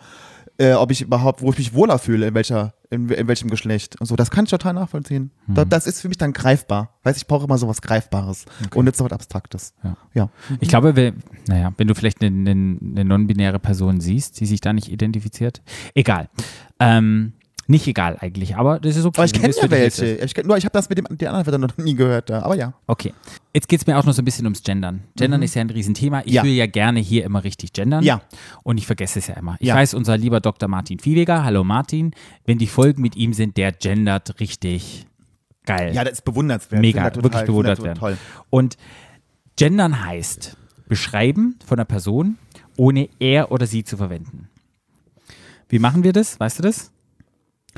[0.58, 3.98] äh, ob ich überhaupt, wo ich mich wohler fühle, in welcher, in, in welchem Geschlecht
[4.00, 5.30] und so, das kann ich total nachvollziehen.
[5.46, 5.54] Hm.
[5.54, 6.98] Da, das ist für mich dann greifbar.
[7.04, 8.44] Weiß ich brauche immer sowas Greifbares
[8.74, 9.72] und nicht so was Abstraktes.
[9.82, 9.96] Ja.
[10.12, 10.28] ja.
[10.60, 11.14] Ich glaube, we-
[11.48, 12.50] naja, wenn du vielleicht eine, eine,
[12.80, 15.62] eine non-binäre Person siehst, die sich da nicht identifiziert,
[15.94, 16.28] egal.
[16.80, 17.32] Ähm,
[17.68, 19.18] nicht egal eigentlich, aber das ist okay.
[19.20, 20.06] Aber ich kenne ja welche.
[20.16, 22.30] Ich kenn, nur ich habe das mit dem, die anderen Wörter noch nie gehört.
[22.30, 22.72] Aber ja.
[22.86, 23.14] Okay.
[23.54, 25.04] Jetzt geht es mir auch noch so ein bisschen ums Gendern.
[25.16, 26.20] Gendern ist ja ein Riesenthema.
[26.20, 26.32] Ich Mhm.
[26.32, 26.42] Ja.
[26.44, 28.02] will ja gerne hier immer richtig gendern.
[28.02, 28.20] Ja.
[28.64, 29.56] Und ich vergesse es ja immer.
[29.60, 29.74] Ich Ja.
[29.76, 30.68] weiß, unser lieber Dr.
[30.68, 32.12] Martin Viehweger, hallo Martin,
[32.46, 35.06] wenn die Folgen mit ihm sind, der gendert richtig
[35.64, 35.94] geil.
[35.94, 36.80] Ja, das ist bewundernswert.
[36.80, 37.98] Mega, das wirklich total- bewundert werden.
[37.98, 38.18] Toll.
[38.50, 38.76] Und
[39.56, 40.56] gendern heißt
[40.88, 42.38] beschreiben von einer Person,
[42.76, 44.48] ohne er oder sie zu verwenden.
[45.68, 46.38] Wie machen wir das?
[46.40, 46.90] Weißt du das?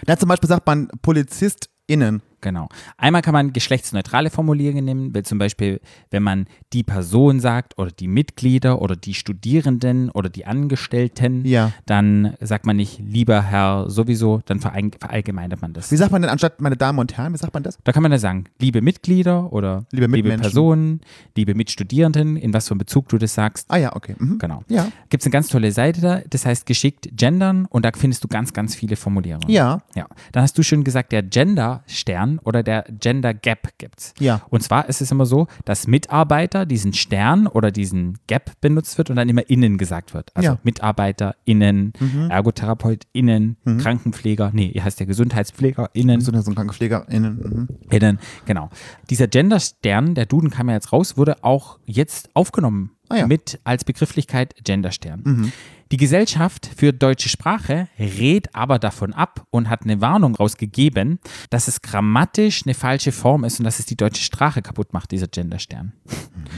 [0.06, 2.22] Ja, zum Beispiel sagt man PolizistInnen.
[2.44, 2.68] Genau.
[2.98, 5.80] Einmal kann man geschlechtsneutrale Formulierungen nehmen, weil zum Beispiel,
[6.10, 11.72] wenn man die Person sagt oder die Mitglieder oder die Studierenden oder die Angestellten, Ja.
[11.86, 15.90] dann sagt man nicht lieber Herr sowieso, dann verallgemeinert man das.
[15.90, 17.78] Wie sagt man denn anstatt meine Damen und Herren, wie sagt man das?
[17.82, 20.36] Da kann man dann sagen, liebe Mitglieder oder Liebe liebe.
[20.36, 21.00] Personen,
[21.36, 23.70] liebe Mitstudierenden, in was für einem Bezug du das sagst.
[23.70, 24.16] Ah ja, okay.
[24.18, 24.38] Mhm.
[24.38, 24.62] Genau.
[24.68, 24.88] Ja.
[25.08, 28.28] Gibt es eine ganz tolle Seite da, das heißt geschickt gendern und da findest du
[28.28, 29.48] ganz, ganz viele Formulierungen.
[29.48, 29.80] Ja.
[29.94, 30.06] Ja.
[30.32, 34.14] Dann hast du schon gesagt, der Gender-Stern oder der Gender Gap gibt's.
[34.18, 34.42] Ja.
[34.50, 39.10] Und zwar ist es immer so, dass Mitarbeiter diesen Stern oder diesen Gap benutzt wird
[39.10, 40.30] und dann immer innen gesagt wird.
[40.34, 40.58] Also Ja.
[40.62, 41.92] MitarbeiterInnen,
[42.28, 46.20] ErgotherapeutInnen, Krankenpfleger, nee, ihr heißt ja GesundheitspflegerInnen.
[46.20, 47.36] So, so ein KrankenpflegerInnen.
[47.36, 47.68] Mhm.
[47.90, 48.70] Innen, genau.
[49.10, 53.26] Dieser Genderstern, der Duden kam ja jetzt raus, wurde auch jetzt aufgenommen Ah ja.
[53.26, 55.52] mit als Begrifflichkeit Genderstern.
[55.92, 61.68] Die Gesellschaft für deutsche Sprache rät aber davon ab und hat eine Warnung rausgegeben, dass
[61.68, 65.28] es grammatisch eine falsche Form ist und dass es die deutsche Sprache kaputt macht, dieser
[65.28, 65.92] Genderstern.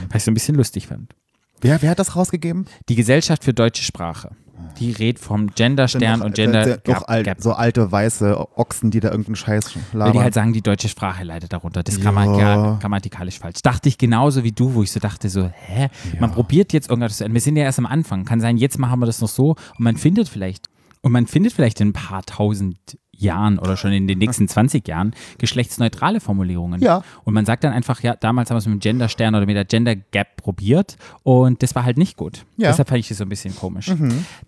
[0.08, 1.14] Was ich so ein bisschen lustig fand.
[1.60, 2.66] Wer, wer hat das rausgegeben?
[2.88, 4.30] Die Gesellschaft für deutsche Sprache.
[4.78, 7.08] Die rät vom Genderstern und Gender äh, doch Gap.
[7.08, 7.40] alt, Gap.
[7.40, 10.12] so alte weiße Ochsen, die da irgendeinen Scheiß Weil labern.
[10.14, 11.82] die halt sagen, die deutsche Sprache leidet darunter.
[11.82, 12.10] Das ist Ja.
[12.10, 13.60] grammatika- grammatikalisch falsch.
[13.62, 15.88] Dachte ich genauso wie du, wo ich so dachte, so, hä?
[16.20, 17.34] Man probiert jetzt irgendwas zu ändern.
[17.34, 18.24] Wir sind ja erst am Anfang.
[18.24, 20.68] Kann sein, jetzt machen wir das noch so und man findet vielleicht,
[21.02, 22.76] und man findet vielleicht in ein paar tausend
[23.18, 26.80] Jahren oder schon in den nächsten 20 Jahren geschlechtsneutrale Formulierungen.
[26.80, 27.02] Ja.
[27.24, 29.56] Und man sagt dann einfach, ja, damals haben wir es mit dem Genderstern oder mit
[29.56, 32.44] der Gender Gap probiert und das war halt nicht gut.
[32.56, 32.68] Ja.
[32.68, 33.92] Deshalb fand ich das so ein bisschen komisch.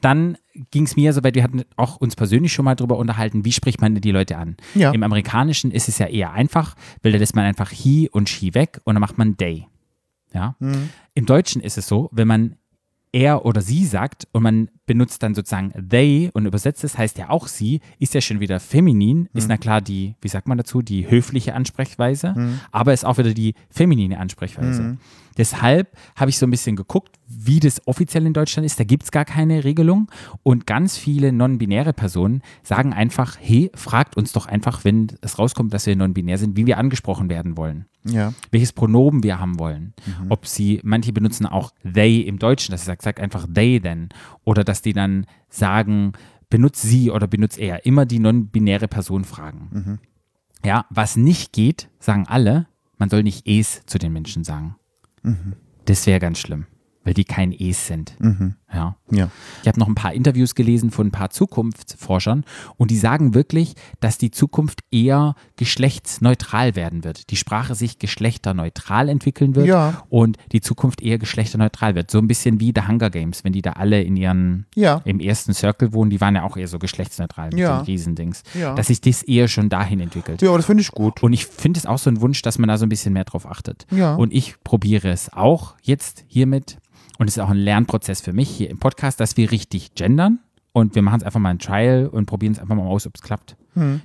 [0.00, 0.36] Dann
[0.70, 3.52] ging es mir so weit, wir hatten auch uns persönlich schon mal drüber unterhalten, wie
[3.52, 4.56] spricht man denn die Leute an?
[4.74, 4.90] Ja.
[4.92, 8.54] Im Amerikanischen ist es ja eher einfach, weil da lässt man einfach he und she
[8.54, 9.66] weg und dann macht man they.
[10.34, 10.56] Ja.
[11.14, 12.56] Im Deutschen ist es so, wenn man
[13.12, 17.30] er oder sie sagt und man benutzt dann sozusagen they und übersetzt es, heißt ja
[17.30, 20.82] auch sie, ist ja schon wieder feminin, ist na klar die, wie sagt man dazu,
[20.82, 24.96] die höfliche Ansprechweise, aber ist auch wieder die feminine Ansprechweise.
[25.38, 28.80] Deshalb habe ich so ein bisschen geguckt, wie das offiziell in Deutschland ist.
[28.80, 30.10] Da gibt es gar keine Regelung.
[30.42, 35.72] Und ganz viele non-binäre Personen sagen einfach, hey, fragt uns doch einfach, wenn es rauskommt,
[35.72, 38.32] dass wir non-binär sind, wie wir angesprochen werden wollen ja.
[38.50, 39.94] welches Pronomen wir haben wollen.
[40.28, 44.08] Ob sie, manche benutzen auch they im Deutschen, dass sie sagt, sagt einfach they then.
[44.44, 46.12] Oder dass die dann sagen,
[46.50, 47.84] benutzt sie oder benutzt er.
[47.86, 49.98] Immer die non-binäre Person fragen.
[50.64, 52.66] Ja, was nicht geht, sagen alle,
[52.96, 54.76] man soll nicht es zu den Menschen sagen.
[55.84, 56.66] Das wäre ganz schlimm,
[57.08, 58.12] weil die kein es sind.
[58.70, 58.96] Ja.
[59.10, 59.30] Ja.
[59.62, 62.44] Ich habe noch ein paar Interviews gelesen von ein paar Zukunftsforschern
[62.76, 67.30] und die sagen wirklich, dass die Zukunft eher geschlechtsneutral werden wird.
[67.30, 70.02] Die Sprache sich geschlechterneutral entwickeln wird Ja.
[70.10, 72.10] und die Zukunft eher geschlechterneutral wird.
[72.10, 75.00] So ein bisschen wie The Hunger Games, wenn die da alle in ihren Ja.
[75.06, 77.78] im ersten Circle wohnen, die waren ja auch eher so geschlechtsneutral mit Ja.
[77.78, 78.42] den Riesendings.
[78.52, 78.74] Ja.
[78.74, 80.42] Dass sich das eher schon dahin entwickelt.
[80.42, 81.22] Ja, das finde ich gut.
[81.22, 83.24] Und ich finde es auch so ein Wunsch, dass man da so ein bisschen mehr
[83.24, 83.86] drauf achtet.
[83.90, 84.14] Ja.
[84.14, 86.76] Und ich probiere es auch jetzt hiermit.
[87.18, 90.38] Und es ist auch ein Lernprozess für mich hier im Podcast, dass wir richtig gendern.
[90.72, 93.16] Und wir machen es einfach mal ein Trial und probieren es einfach mal aus, ob
[93.16, 93.56] es klappt.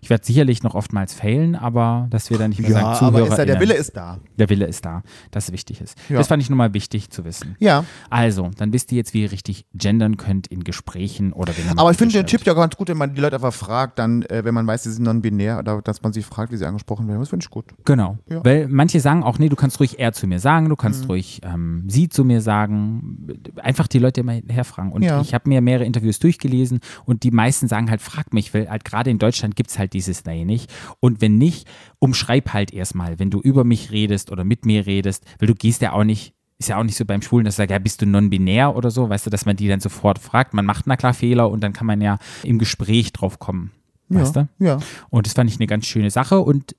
[0.02, 3.18] Ich werde sicherlich noch oftmals failen, aber dass wir da nicht mehr sagen, Ja, Zuhörer.
[3.24, 4.20] aber ist ja, der Wille ist da.
[4.38, 5.02] der Wille ist da,
[5.32, 5.98] dass es wichtig ist.
[6.10, 6.18] Ja.
[6.18, 7.56] Das fand ich nochmal wichtig zu wissen.
[7.60, 11.78] Ja, Also, dann wisst ihr jetzt, wie ihr richtig gendern könnt in Gesprächen oder wenn
[11.80, 12.28] aber ich finde den.
[12.28, 14.84] Tipp ja ganz gut, wenn man die Leute einfach fragt, dann, äh, wenn man weiß,
[14.84, 17.20] sie sind non-binär, oder dass man sie fragt, wie sie angesprochen werden.
[17.22, 17.66] Das finde ich gut.
[17.86, 18.20] Genau.
[18.30, 18.46] Ja.
[18.46, 20.78] Weil manche sagen auch, nee, du kannst ruhig er zu mir sagen, du Mhm.
[20.78, 23.28] kannst ruhig ähm, sie zu mir sagen.
[23.62, 24.92] Einfach die Leute immer herfragen.
[24.92, 28.70] Und ich habe mir mehrere Interviews durchgelesen und die meisten sagen halt, frag mich, weil
[28.70, 30.72] halt gerade in Deutschland gibt es halt dieses Nee nicht.
[31.00, 31.68] Und wenn nicht,
[32.00, 35.82] umschreib halt erstmal, wenn du über mich redest oder mit mir redest, weil du gehst
[35.82, 36.34] ja auch nicht.
[36.60, 38.92] Ist ja auch nicht so beim Schwulen, dass du sagst, ja, bist du non-binär oder
[38.92, 40.54] so, weißt du, dass man die dann sofort fragt.
[40.54, 43.72] Man macht na klar Fehler und dann kann man ja im Gespräch drauf kommen.
[44.08, 44.66] Weißt ja, du?
[44.66, 44.80] Ja.
[45.10, 46.76] Und das fand ich eine ganz schöne Sache und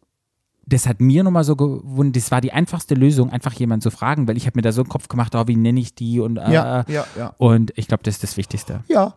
[0.66, 4.27] das hat mir nochmal so gewundert, das war die einfachste Lösung, einfach jemanden zu fragen,
[4.27, 6.39] weil ich habe mir da so einen Kopf gemacht, oh, wie nenne ich die und
[6.39, 7.35] äh, Ja, ja, ja.
[7.37, 8.81] und ich glaube, das ist das Wichtigste.
[8.89, 9.14] Ja.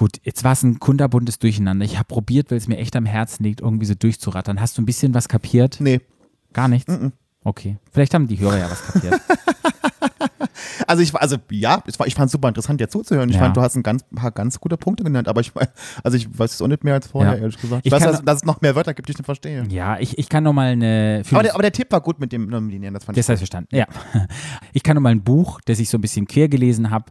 [0.00, 1.84] Gut, jetzt war es ein kunderbuntes Durcheinander.
[1.84, 4.58] Ich habe probiert, weil es mir echt am Herzen liegt, irgendwie so durchzurattern.
[4.58, 5.76] Hast du ein bisschen was kapiert?
[5.78, 6.00] Nee.
[6.54, 6.90] Gar nichts?
[7.44, 7.76] Okay.
[7.92, 9.20] Vielleicht haben die Hörer ja was kapiert.
[10.86, 13.28] Also ich war, also ja, ich fand es super interessant, dir zuzuhören.
[13.28, 13.42] Ich Ja.
[13.42, 15.52] fand, du hast ein ganz, paar ganz gute Punkte genannt, aber ich,
[16.02, 17.40] also ich weiß es auch nicht mehr als vorher, Ja.
[17.42, 17.82] ehrlich gesagt.
[17.82, 19.64] Ich Ich, weiß, kann- dass, dass es noch mehr Wörter gibt, die ich nicht verstehe.
[19.70, 21.22] ja, ich, ich kann nochmal eine.
[21.30, 23.30] Aber der, aber der Tipp war gut mit dem Nominieren, das fand Das ich.
[23.30, 23.86] heißt verstanden, ja.
[24.72, 27.04] Ich kann noch mal ein Buch, das ich so ein bisschen quer gelesen habe,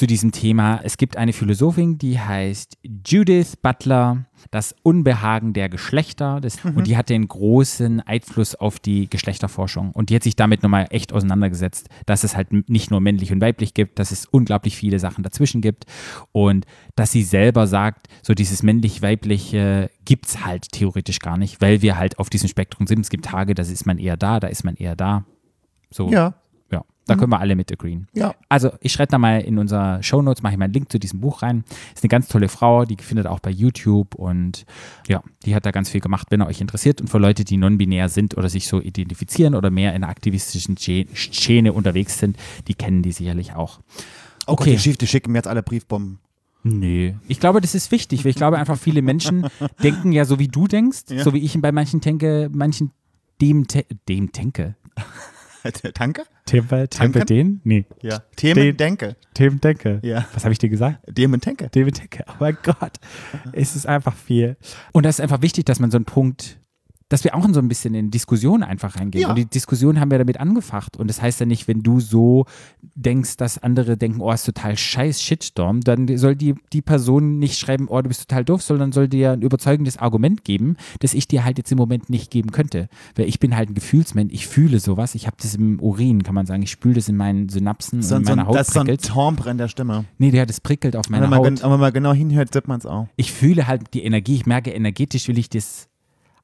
[0.00, 0.80] zu diesem Thema.
[0.82, 6.40] Es gibt eine Philosophin, die heißt Judith Butler, das Unbehagen der Geschlechter.
[6.40, 9.90] Das, Und die hatte einen großen Einfluss auf die Geschlechterforschung.
[9.90, 13.42] Und die hat sich damit nochmal echt auseinandergesetzt, dass es halt nicht nur männlich und
[13.42, 15.84] weiblich gibt, dass es unglaublich viele Sachen dazwischen gibt.
[16.32, 16.64] Und
[16.96, 21.98] dass sie selber sagt, so dieses männlich-weibliche gibt es halt theoretisch gar nicht, weil wir
[21.98, 23.00] halt auf diesem Spektrum sind.
[23.00, 25.26] Es gibt Tage, da ist man eher da, da ist man eher da.
[25.90, 26.32] So, Ja,
[26.72, 28.06] ja, da können wir alle mit agreeen.
[28.14, 28.34] ja.
[28.48, 31.20] Also ich schreibe da mal in unser Shownotes, mache ich mal einen Link zu diesem
[31.20, 31.64] Buch rein.
[31.94, 34.64] Ist eine ganz tolle Frau, die findet auch bei YouTube und
[35.08, 37.00] ja, die hat da ganz viel gemacht, wenn ihr euch interessiert.
[37.00, 40.76] Und für Leute, die non-binär sind oder sich so identifizieren oder mehr in der aktivistischen
[40.76, 42.36] Sche- Szene unterwegs sind,
[42.68, 43.80] die kennen die sicherlich auch.
[44.46, 44.72] Oh Gott, Okay.
[44.72, 46.18] die, schief, die schicken mir jetzt alle Briefbomben.
[46.62, 47.16] Nee.
[47.26, 49.46] Ich glaube, das ist wichtig, weil ich glaube einfach, viele Menschen
[49.82, 51.24] denken ja so, wie du denkst, Ja.
[51.24, 52.90] so wie ich bei manchen denke, manchen
[53.40, 53.66] dem,
[54.08, 54.76] dem denke.
[55.94, 56.24] Danke?
[56.46, 57.60] Tempe, Tempe den?
[57.64, 57.84] Nee.
[58.02, 58.20] Ja.
[58.36, 59.16] Themen Den- denke.
[59.38, 60.00] Dem denke.
[60.02, 60.26] Ja.
[60.34, 60.98] Was habe ich dir gesagt?
[61.14, 61.68] Themen denke.
[61.70, 62.24] David Tecke.
[62.28, 62.92] Oh mein Gott,
[63.52, 64.56] es ist einfach viel.
[64.92, 66.58] Und das ist einfach wichtig, dass man so einen Punkt,
[67.10, 69.22] dass wir auch in so ein bisschen in Diskussion einfach reingehen.
[69.22, 69.30] Ja.
[69.30, 70.96] Und die Diskussion haben wir damit angefacht.
[70.96, 72.46] Und das heißt ja nicht, wenn du so
[72.94, 77.58] denkst, dass andere denken, oh, ist total scheiß Shitstorm, dann soll die, die Person nicht
[77.58, 81.26] schreiben, oh, du bist total doof, sondern soll dir ein überzeugendes Argument geben, das ich
[81.26, 82.88] dir halt jetzt im Moment nicht geben könnte.
[83.16, 86.36] Weil ich bin halt ein Gefühlsmensch, ich fühle sowas, ich habe das im Urin, kann
[86.36, 88.68] man sagen, ich spüle das in meinen Synapsen So, und in so, meiner Haut das
[88.68, 88.80] ist so
[89.20, 90.04] ein in der Stimme.
[90.18, 92.68] Nee, der, das prickelt auf Wenn meiner mal, Haut wenn man mal genau hinhört, sieht
[92.68, 93.08] man es auch.
[93.16, 95.89] ich fühle halt die Energie, ich merke, energetisch will ich das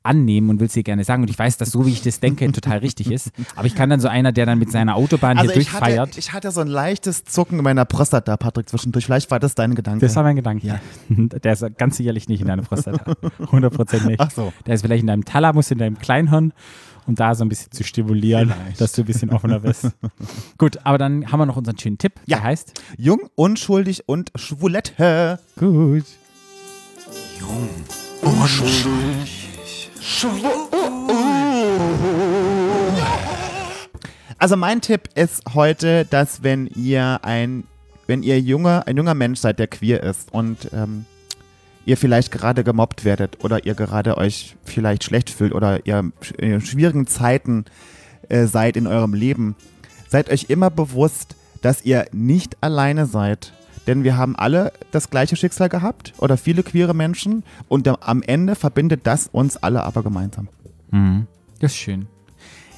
[0.07, 1.23] annehmen und will es dir gerne sagen.
[1.23, 3.31] Und ich weiß, dass so, wie ich das denke, total richtig ist.
[3.57, 5.85] Aber ich kann dann so einer, der dann mit seiner Autobahn Also hier ich hatte,
[5.85, 6.19] durchfeiert.
[6.19, 9.05] ich hatte so ein leichtes Zucken in meiner Prostata, Patrick, zwischendurch.
[9.07, 10.05] Vielleicht war das dein Gedanke.
[10.07, 10.67] das war mein Gedanke.
[10.67, 10.81] Ja.
[11.09, 13.13] Der ist ganz sicherlich nicht in deiner Prostata.
[13.41, 14.21] 100% nicht.
[14.21, 14.53] Ach so.
[14.67, 16.53] Der ist vielleicht in deinem Thalamus, in deinem Kleinhirn,
[17.07, 18.81] um da so ein bisschen zu stimulieren, Vielleicht.
[18.81, 19.91] dass du ein bisschen offener bist.
[20.59, 22.15] Gut, aber dann haben wir noch unseren schönen Tipp.
[22.27, 22.39] Ja.
[22.39, 25.39] Der heißt, Jung, unschuldig und schwulette.
[25.59, 26.05] gut.
[34.39, 37.65] Also mein Tipp ist heute, dass wenn ihr ein,
[38.07, 41.07] wenn ihr junge, ein junger Mensch seid, der queer ist und ähm,
[41.87, 46.61] ihr vielleicht gerade gemobbt werdet oder ihr gerade euch vielleicht schlecht fühlt oder ihr in
[46.61, 47.65] schwierigen Zeiten
[48.29, 49.57] äh, seid in eurem Leben,
[50.09, 53.53] seid euch immer bewusst, dass ihr nicht alleine seid.
[53.87, 58.55] Denn wir haben alle das gleiche Schicksal gehabt oder viele queere Menschen und am Ende
[58.55, 60.49] verbindet das uns alle aber gemeinsam.
[60.91, 61.26] Mhm.
[61.61, 62.07] Das ist schön.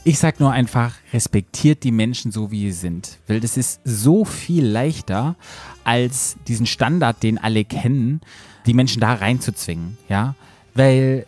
[0.05, 3.19] Ich sag nur einfach, respektiert die Menschen so, wie sie sind.
[3.27, 5.37] Weil das ist so viel leichter,
[5.85, 8.21] als diesen Standard, den alle kennen,
[8.67, 9.99] die Menschen da reinzuzwingen.
[10.09, 10.35] Ja?
[10.75, 11.27] Weil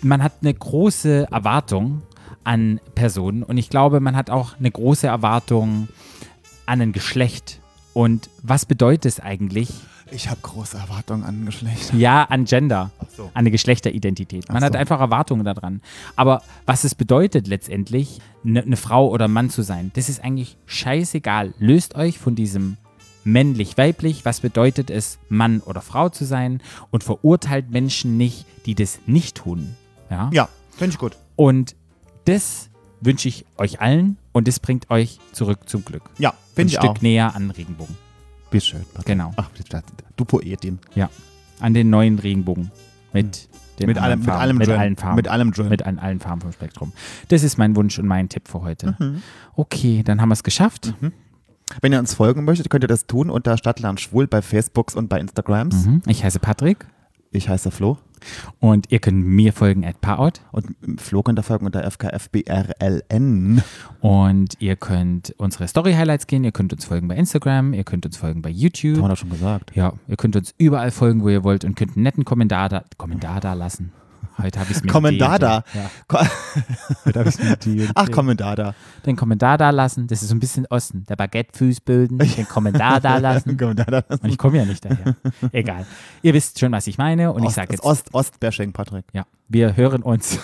[0.00, 2.02] man hat eine große Erwartung
[2.42, 5.88] an Personen und ich glaube, man hat auch eine große Erwartung
[6.66, 7.60] an ein Geschlecht.
[7.94, 9.70] Und was bedeutet es eigentlich,
[10.10, 11.94] Ich habe große Erwartungen an ein Geschlecht.
[11.94, 13.24] ja, an Gender, so.
[13.26, 14.48] an eine Geschlechteridentität.
[14.48, 14.78] Man Ach hat so.
[14.78, 15.80] einfach Erwartungen daran.
[16.16, 20.56] Aber was es bedeutet letztendlich, eine ne Frau oder Mann zu sein, das ist eigentlich
[20.66, 21.54] scheißegal.
[21.58, 22.76] Löst euch von diesem
[23.24, 28.98] männlich-weiblich, was bedeutet es, Mann oder Frau zu sein und verurteilt Menschen nicht, die das
[29.06, 29.76] nicht tun.
[30.10, 30.30] Ja.
[30.32, 31.16] Ja, finde ich gut.
[31.36, 31.74] Und
[32.26, 32.68] das
[33.00, 36.02] wünsche ich euch allen und das bringt euch zurück zum Glück.
[36.18, 37.00] Ja, Ein finde ich Stück auch.
[37.00, 37.96] näher an Regenbogen.
[38.50, 38.82] Bis schön.
[38.92, 39.06] Patrick.
[39.06, 39.32] Genau.
[39.36, 39.48] Ach,
[40.16, 40.78] du Poetin.
[40.94, 41.08] Ja.
[41.60, 42.70] An den neuen Regenbogen.
[43.12, 44.40] Mit, den Mit allem- mit Farben.
[44.42, 44.76] allem mit drin.
[44.78, 45.16] allen Farben.
[45.16, 45.68] Mit allem drin.
[45.68, 46.92] Mit allen, allen Farben vom Spektrum.
[47.28, 48.94] Das ist mein Wunsch und mein Tipp für heute.
[48.98, 49.22] Mhm.
[49.56, 50.94] Okay, dann haben wir es geschafft.
[51.80, 55.08] Wenn ihr uns folgen möchtet, könnt ihr das tun unter Stadtland Schwul bei Facebooks und
[55.08, 55.86] bei Instagrams.
[55.86, 56.02] Mhm.
[56.06, 56.86] Ich heiße Patrick
[57.30, 57.98] Ich heiße Flo.
[58.60, 63.62] Und ihr könnt mir folgen at Parout Und Flo könnt ihr folgen unter FKFBRLN.
[64.00, 68.16] und ihr könnt unsere Story-Highlights gehen, ihr könnt uns folgen bei Instagram, ihr könnt uns
[68.16, 68.98] folgen bei Haben YouTube.
[68.98, 69.74] wir doch schon gesagt.
[69.74, 72.84] Ja, ihr könnt uns überall folgen, wo ihr wollt und könnt einen netten Kommentar da,
[72.96, 73.92] Kommentar da lassen.
[74.36, 75.60] Heute habe ich es mit Kommentar D und da.
[75.60, 75.78] D.
[75.78, 75.90] Ja,
[77.04, 78.12] heute habe ich es mit D Ach, D.
[78.12, 78.74] Kommentar da.
[79.06, 81.04] Den Kommentar da lassen, das ist so ein bisschen Osten.
[81.08, 83.56] Der Baguette-Fußböden, den Kommentar da lassen.
[83.56, 84.02] Kommentar da.
[84.08, 85.16] Und ich komme ja nicht daher.
[85.52, 85.86] Egal.
[86.22, 89.04] Ihr wisst schon, was ich meine und ich Ost, sage das jetzt, Ost, Ost-Bashing, Patrick.
[89.12, 90.38] ja, wir hören uns.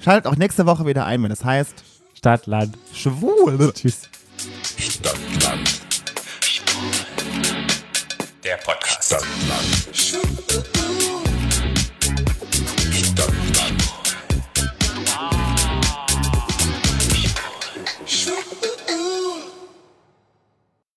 [0.00, 1.84] Schaltet auch nächste Woche wieder ein, wenn es heißt
[2.14, 2.78] Stadt, Land.
[2.94, 3.72] Schwul.
[3.74, 4.08] Tschüss.
[4.78, 5.80] Stadtland.
[8.42, 9.14] Der Podcast.
[9.94, 11.23] Stadtland.